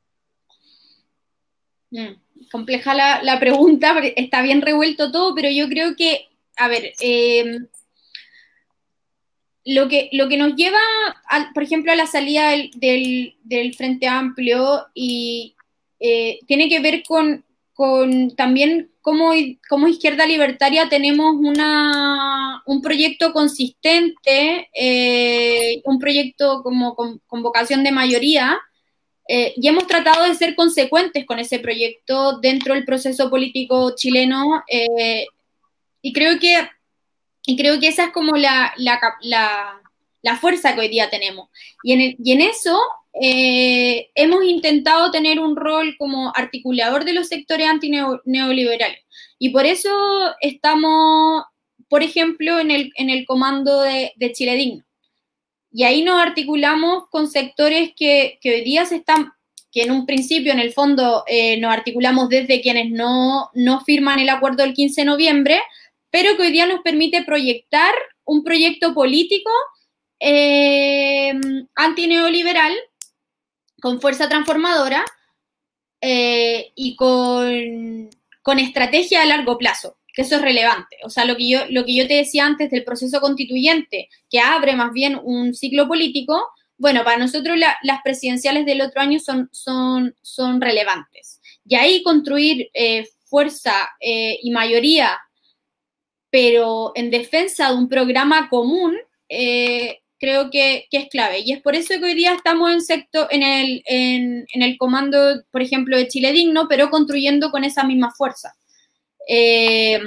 [1.90, 7.58] Mm compleja la, pregunta, está bien revuelto todo, pero yo creo que, a ver, eh,
[9.64, 10.78] lo, que, lo que nos lleva,
[11.54, 15.54] por ejemplo, a la salida del, Frente Amplio y
[16.00, 17.44] eh, tiene que ver con,
[18.36, 19.32] también cómo,
[19.68, 27.92] como izquierda libertaria tenemos una, un proyecto consistente, eh, un proyecto como con vocación de
[27.92, 28.58] mayoría,
[29.32, 34.64] eh, y hemos tratado de ser consecuentes con ese proyecto dentro del proceso político chileno
[34.66, 35.24] eh,
[36.02, 36.68] y, creo que,
[37.46, 41.48] y creo que esa es como la, la, fuerza que hoy día tenemos.
[41.84, 42.76] Y en, y en eso
[43.22, 48.98] eh, hemos intentado tener un rol como articulador de los sectores antineoliberales.
[49.38, 49.90] Y por eso
[50.40, 51.44] estamos,
[51.88, 54.84] por ejemplo, en el, en el comando de, de Chile Digno.
[55.72, 59.32] Y ahí nos articulamos con sectores que, hoy día se están,
[59.70, 63.50] que en un principio, en el fondo, eh, nos articulamos desde quienes no,
[63.86, 65.60] firman el acuerdo del 15 de noviembre,
[66.10, 67.94] pero que hoy día nos permite proyectar
[68.24, 69.50] un proyecto político
[70.18, 71.32] eh,
[71.76, 72.74] antineoliberal
[73.80, 75.04] con fuerza transformadora
[76.00, 78.10] eh, y con,
[78.42, 80.96] con estrategia a largo plazo que eso es relevante.
[81.04, 84.40] O sea, lo que yo, lo que yo te decía antes del proceso constituyente, que
[84.40, 86.46] abre más bien un ciclo político,
[86.76, 91.40] bueno, para nosotros las presidenciales del otro año son, son, son relevantes.
[91.64, 95.18] Y ahí construir eh, fuerza eh, y mayoría,
[96.30, 98.96] pero en defensa de un programa común,
[99.28, 101.40] eh, creo que, es clave.
[101.40, 105.42] Y es por eso que hoy día estamos en, sector, en, el, en el comando,
[105.50, 108.54] por ejemplo, de Chile Digno, pero construyendo con esa misma fuerza.
[109.28, 110.00] Eh,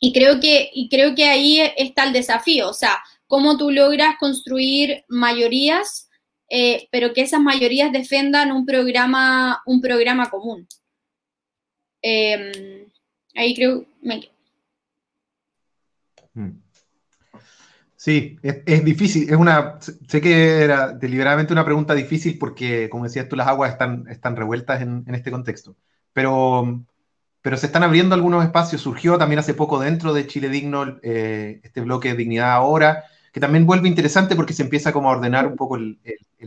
[0.00, 4.16] y, creo que, y creo que ahí está el desafío, o sea, cómo tú logras
[4.18, 6.08] construir mayorías,
[6.50, 10.66] eh, pero que esas mayorías defendan un programa, un programa común.
[12.02, 12.86] Eh,
[13.34, 13.84] ahí creo...
[14.00, 14.28] Me...
[16.34, 16.62] Mm.
[17.96, 19.28] Sí, es, difícil.
[19.28, 23.72] Es una, sé que era deliberadamente una pregunta difícil porque, como decías tú, las aguas
[23.72, 25.76] están, están revueltas en este contexto.
[26.12, 26.84] Pero
[27.42, 28.82] pero se están abriendo algunos espacios.
[28.82, 33.40] Surgió también hace poco dentro de Chile Digno eh, este bloque de Dignidad Ahora, que
[33.40, 35.98] también vuelve interesante porque se empieza como a ordenar un poco el,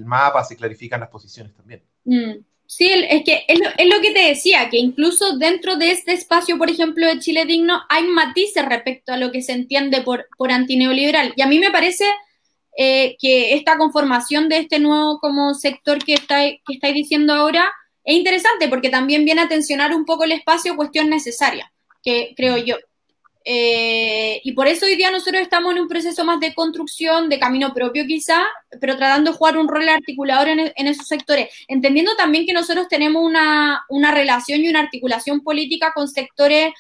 [0.05, 1.81] mapa, se clarifican las posiciones también.
[2.05, 2.43] Mm.
[2.65, 6.69] Sí, es que es lo, que te decía, que incluso dentro de este espacio, por
[6.69, 11.33] ejemplo, de Chile Digno, hay matices respecto a lo que se entiende por, por antineoliberal.
[11.35, 12.05] Y a mí me parece
[12.77, 17.69] eh, que esta conformación de este nuevo como sector que, está, que estáis diciendo ahora
[18.03, 21.71] es interesante porque también viene a tensionar un poco el espacio, cuestión necesaria,
[22.03, 22.77] que creo yo.
[23.43, 27.39] Eh, y por eso hoy día nosotros estamos en un proceso más de construcción, de
[27.39, 28.43] camino propio quizá,
[28.79, 33.23] pero tratando de jugar un rol articulador en, esos sectores, entendiendo también que nosotros tenemos
[33.23, 36.73] una, relación y una articulación política con sectores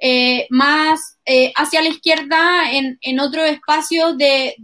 [0.00, 4.54] eh, más eh, hacia la izquierda en, en otros espacios de,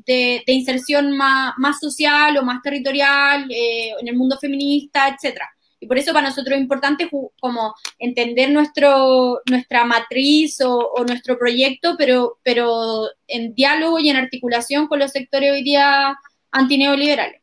[0.47, 5.49] inserción más, social o más territorial, en el mundo feminista, etcétera.
[5.81, 7.09] Y por eso para nosotros es importante
[7.41, 14.87] como entender nuestro, nuestra matriz o, nuestro proyecto, pero, pero en diálogo y en articulación
[14.87, 16.15] con los sectores hoy día
[16.53, 17.41] antineoliberales.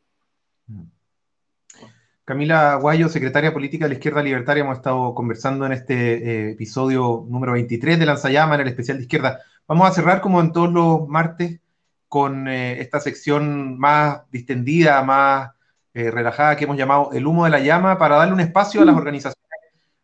[2.24, 7.26] Camila Guayo, secretaria política de la Izquierda Libertaria, hemos estado conversando en este eh, episodio
[7.28, 9.40] número 23 de Lanzallama, en el especial de izquierda.
[9.66, 11.58] Vamos a cerrar como en todos los martes
[12.06, 15.52] con eh, esta sección más distendida, más
[15.98, 18.84] eh, relajada que hemos llamado El humo de la llama, para darle un espacio a
[18.84, 18.98] las mm.
[18.98, 19.48] organizaciones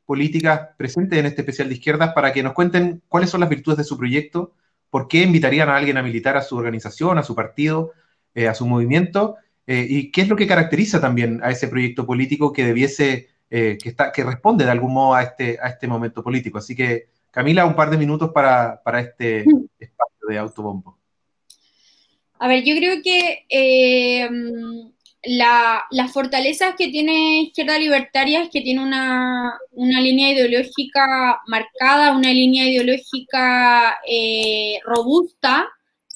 [0.04, 3.78] políticas presentes en este especial de izquierdas para que nos cuenten cuáles son las virtudes
[3.78, 4.54] de su proyecto,
[4.90, 7.92] por qué invitarían a alguien a militar a su organización, a su partido,
[8.34, 9.36] eh, a su movimiento,
[9.68, 13.78] eh, y qué es lo que caracteriza también a ese proyecto político que debiese, que,
[13.84, 16.58] está, que responde de algún modo a este, a este momento político.
[16.58, 19.44] Así que, Camila, un par de minutos para, para este
[19.78, 20.98] espacio de autobombo.
[22.40, 23.46] A ver, yo creo que
[25.26, 32.30] la, las fortalezas que tiene Izquierda Libertaria es que tiene una, línea ideológica marcada, una
[32.32, 35.68] línea ideológica eh, robusta,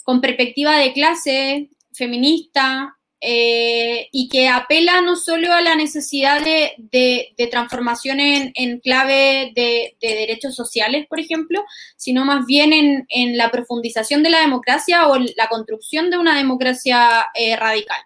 [0.05, 7.35] con perspectiva de clase, feminista, eh, y que apela no solo a la necesidad de,
[7.51, 11.65] transformación en, clave de, derechos sociales, por ejemplo,
[11.97, 17.27] sino más bien en, la profundización de la democracia o la construcción de una democracia
[17.35, 17.99] eh, radical.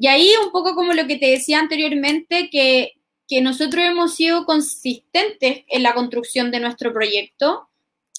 [0.00, 2.94] Y ahí un poco como lo que te decía anteriormente, que,
[3.42, 7.68] nosotros hemos sido consistentes en la construcción de nuestro proyecto,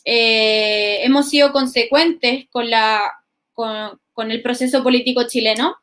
[0.05, 3.01] eh, hemos sido consecuentes con, la,
[3.53, 5.77] con, el proceso político chileno.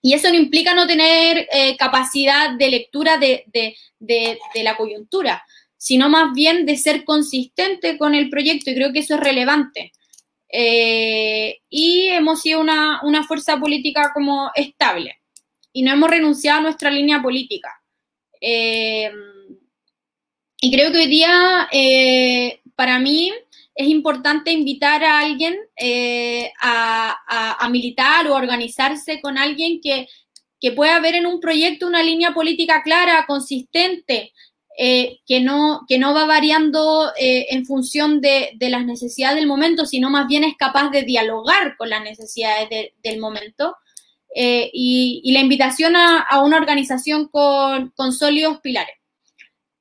[0.00, 3.76] Y eso no implica no tener eh, capacidad de lectura de,
[4.54, 5.44] la coyuntura,
[5.76, 9.92] sino más bien de ser consistente con el proyecto y creo que eso es relevante.
[10.50, 15.17] Eh, y hemos sido una, una, fuerza política como estable
[15.78, 17.80] y no hemos renunciado a nuestra línea política.
[18.40, 19.12] Eh,
[20.60, 23.32] y creo que hoy día, eh, para mí,
[23.76, 25.56] es importante invitar a alguien
[26.60, 30.08] a, militar o organizarse con alguien que,
[30.74, 34.32] pueda ver en un proyecto una línea política clara, consistente,
[34.76, 40.26] que, no, que no va variando en función de, las necesidades del momento, sino más
[40.26, 42.68] bien es capaz de dialogar con las necesidades
[43.00, 43.76] del momento.
[44.34, 48.96] Eh, y, la invitación a, una organización con, sólidos pilares.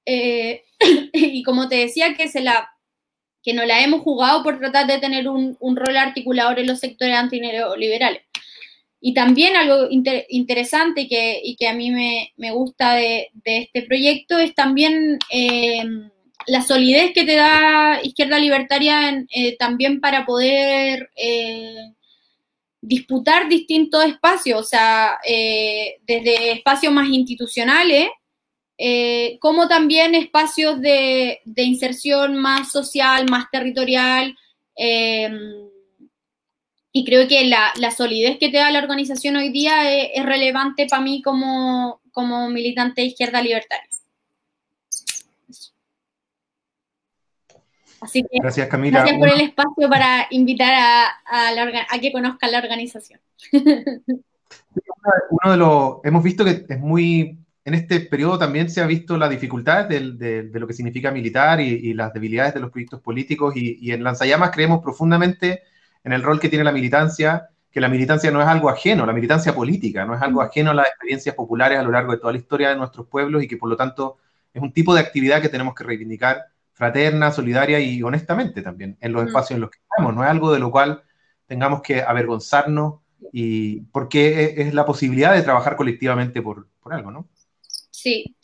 [0.06, 0.64] Eh,
[1.14, 2.70] y como te decía, que, se la,
[3.44, 7.16] que no la hemos jugado por tratar de tener un, rol articulador en los sectores
[7.16, 8.24] antineoliberales.
[9.00, 14.56] Y también algo interesante que, y que, a mí me, gusta de, este proyecto es
[14.56, 15.84] también eh,
[16.48, 19.24] la solidez que te da Izquierda Libertaria
[19.60, 21.12] también para poder
[22.88, 28.08] disputar distintos espacios, o sea, eh, desde espacios más institucionales,
[28.78, 34.36] eh, como también espacios de, inserción más social, más territorial.
[34.78, 35.30] Eh,
[36.94, 41.02] y creo que la, solidez que te da la organización hoy día es, relevante para
[41.02, 43.97] mí como, como militante de izquierda libertaria.
[48.02, 49.00] Así que gracias, Camila.
[49.00, 53.20] Gracias por el espacio para invitar a, que conozcan la organización.
[55.30, 59.18] Uno de los, hemos visto que es muy, en este periodo también se ha visto
[59.18, 63.92] la dificultad de, lo que significa militar y, las debilidades de los proyectos políticos y,
[63.92, 65.64] en Lanzallamas creemos profundamente
[66.04, 69.14] en el rol que tiene la militancia, que la militancia no es algo ajeno, la
[69.14, 72.34] militancia política no es algo ajeno a las experiencias populares a lo largo de toda
[72.34, 74.18] la historia de nuestros pueblos y que por lo tanto
[74.54, 76.46] es un tipo de actividad que tenemos que reivindicar
[76.78, 80.14] fraterna, solidaria y honestamente también en los espacios en los que estamos.
[80.14, 81.02] No es algo de lo cual
[81.48, 83.00] tengamos que avergonzarnos
[83.34, 87.28] y porque es, la posibilidad de trabajar colectivamente por, algo, ¿no?
[87.90, 88.36] Sí,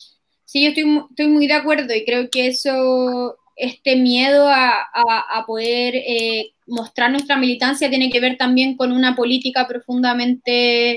[0.44, 5.94] sí, yo estoy, estoy, muy de acuerdo y creo que eso, este miedo a, poder
[5.94, 10.96] eh, mostrar nuestra militancia tiene que ver también con una política profundamente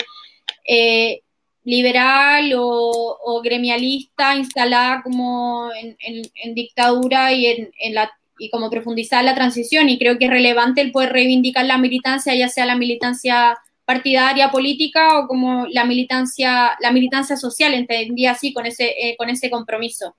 [0.67, 1.21] eh,
[1.67, 8.09] liberal o, gremialista instalada como en, dictadura y, en, la,
[8.39, 9.89] y como profundizar la transición.
[9.89, 14.49] Y creo que es relevante el poder reivindicar la militancia, ya sea la militancia partidaria
[14.49, 19.49] política o como la militancia, la militancia social, entendía así, con ese, eh, con ese
[19.49, 20.15] compromiso.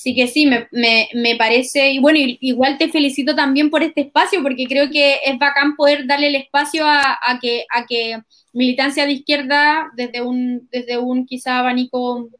[0.00, 4.42] Así que sí, me, me, parece, y bueno, igual te felicito también por este espacio,
[4.42, 8.18] porque creo que es bacán poder darle el espacio a, que, a que
[8.54, 12.30] militancia de izquierda, desde un, desde un quizá abanico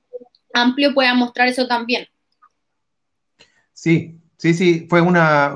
[0.54, 2.06] amplio, pueda mostrar eso también.
[3.74, 5.52] Sí, sí, sí, fue una,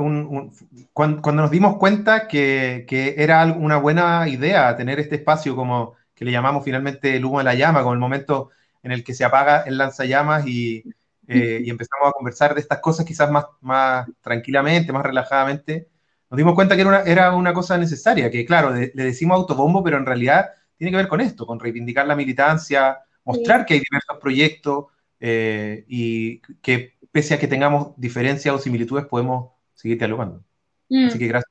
[0.92, 6.26] cuando, nos dimos cuenta que, que, era una buena idea tener este espacio como que
[6.26, 8.50] le llamamos finalmente el humo de la llama, como el momento
[8.82, 10.84] en el que se apaga el lanzallamas y
[11.26, 15.88] eh, y empezamos a conversar de estas cosas quizás más, más tranquilamente, más relajadamente,
[16.30, 19.82] nos dimos cuenta que era una, era una cosa necesaria, que claro, le decimos autobombo,
[19.84, 23.80] pero en realidad tiene que ver con esto, con reivindicar la militancia, mostrar que hay
[23.80, 24.86] diversos proyectos
[25.20, 30.42] eh, y que pese a que tengamos diferencias o similitudes podemos seguir dialogando.
[30.88, 31.06] Mm.
[31.06, 31.50] Así que gracias.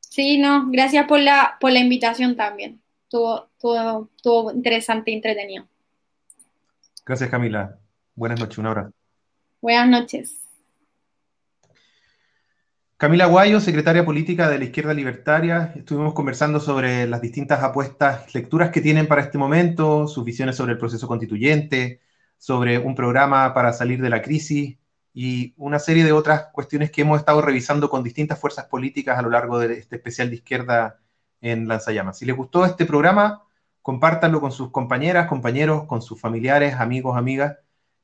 [0.00, 2.82] Sí, no, gracias por la, por la invitación también.
[3.04, 3.48] Estuvo,
[4.16, 5.66] estuvo interesante y entretenido.
[7.06, 7.78] Gracias, Camila.
[8.14, 8.92] Buenas noches, un abrazo.
[9.60, 10.38] Buenas noches.
[12.96, 18.70] Camila Guayo, secretaria política de la Izquierda Libertaria, estuvimos conversando sobre las distintas apuestas, lecturas
[18.70, 22.00] que tienen para este momento, sus visiones sobre el proceso constituyente,
[22.38, 24.76] sobre un programa para salir de la crisis
[25.14, 29.22] y una serie de otras cuestiones que hemos estado revisando con distintas fuerzas políticas a
[29.22, 31.00] lo largo de este especial de izquierda
[31.40, 32.18] en Lanzallamas.
[32.18, 33.42] Si les gustó este programa,
[33.82, 37.56] compártanlo con sus compañeras, compañeros, con sus familiares, amigos, amigas.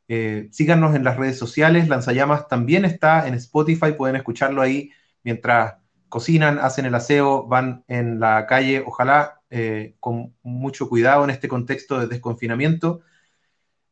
[0.09, 1.89] Eh, síganos en las redes sociales.
[1.89, 4.91] Lanzallamas también está en Spotify, pueden escucharlo ahí
[5.23, 5.77] mientras
[6.09, 11.49] cocinan, hacen el aseo, van en la calle, ojalá eh, con mucho cuidado en este
[11.49, 13.03] contexto de desconfinamiento.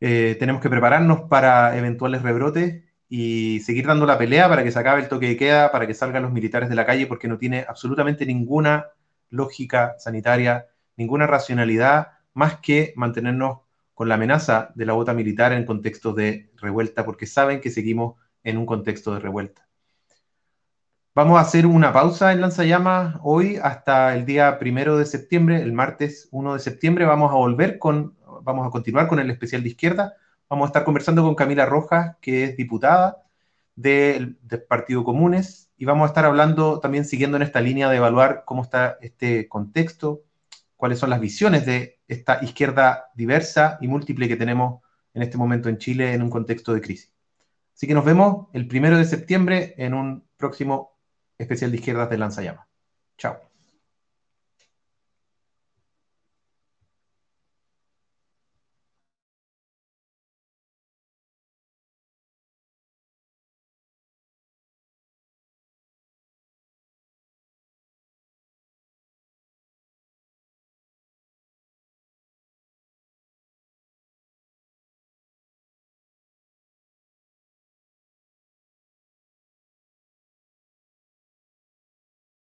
[0.00, 4.78] Eh, tenemos que prepararnos para eventuales rebrotes y seguir dando la pelea para que se
[4.78, 7.38] acabe el toque de queda, para que salgan los militares de la calle, porque no
[7.38, 8.86] tiene absolutamente ninguna
[9.30, 13.60] lógica sanitaria, ninguna racionalidad más que mantenernos
[13.96, 18.16] con la amenaza de la bota militar en contexto de revuelta, porque saben que seguimos
[18.44, 19.66] en un contexto de revuelta.
[21.14, 25.72] Vamos a hacer una pausa en Lanzallamas hoy hasta el día primero de septiembre, el
[25.72, 27.06] martes 1 de septiembre.
[27.06, 30.14] Vamos a volver con, vamos a continuar con el especial de izquierda.
[30.50, 33.24] Vamos a estar conversando con Camila Rojas, que es diputada
[33.76, 34.36] del,
[34.68, 38.62] Partido Comunes, y vamos a estar hablando también siguiendo en esta línea de evaluar cómo
[38.62, 40.20] está este contexto,
[40.76, 44.82] cuáles son las visiones de esta izquierda diversa y múltiple que tenemos
[45.14, 47.12] en este momento en Chile en un contexto de crisis.
[47.74, 50.98] Así que nos vemos el primero de septiembre en un próximo
[51.38, 52.66] especial de izquierdas de Lanzallama.
[53.18, 53.55] Chao.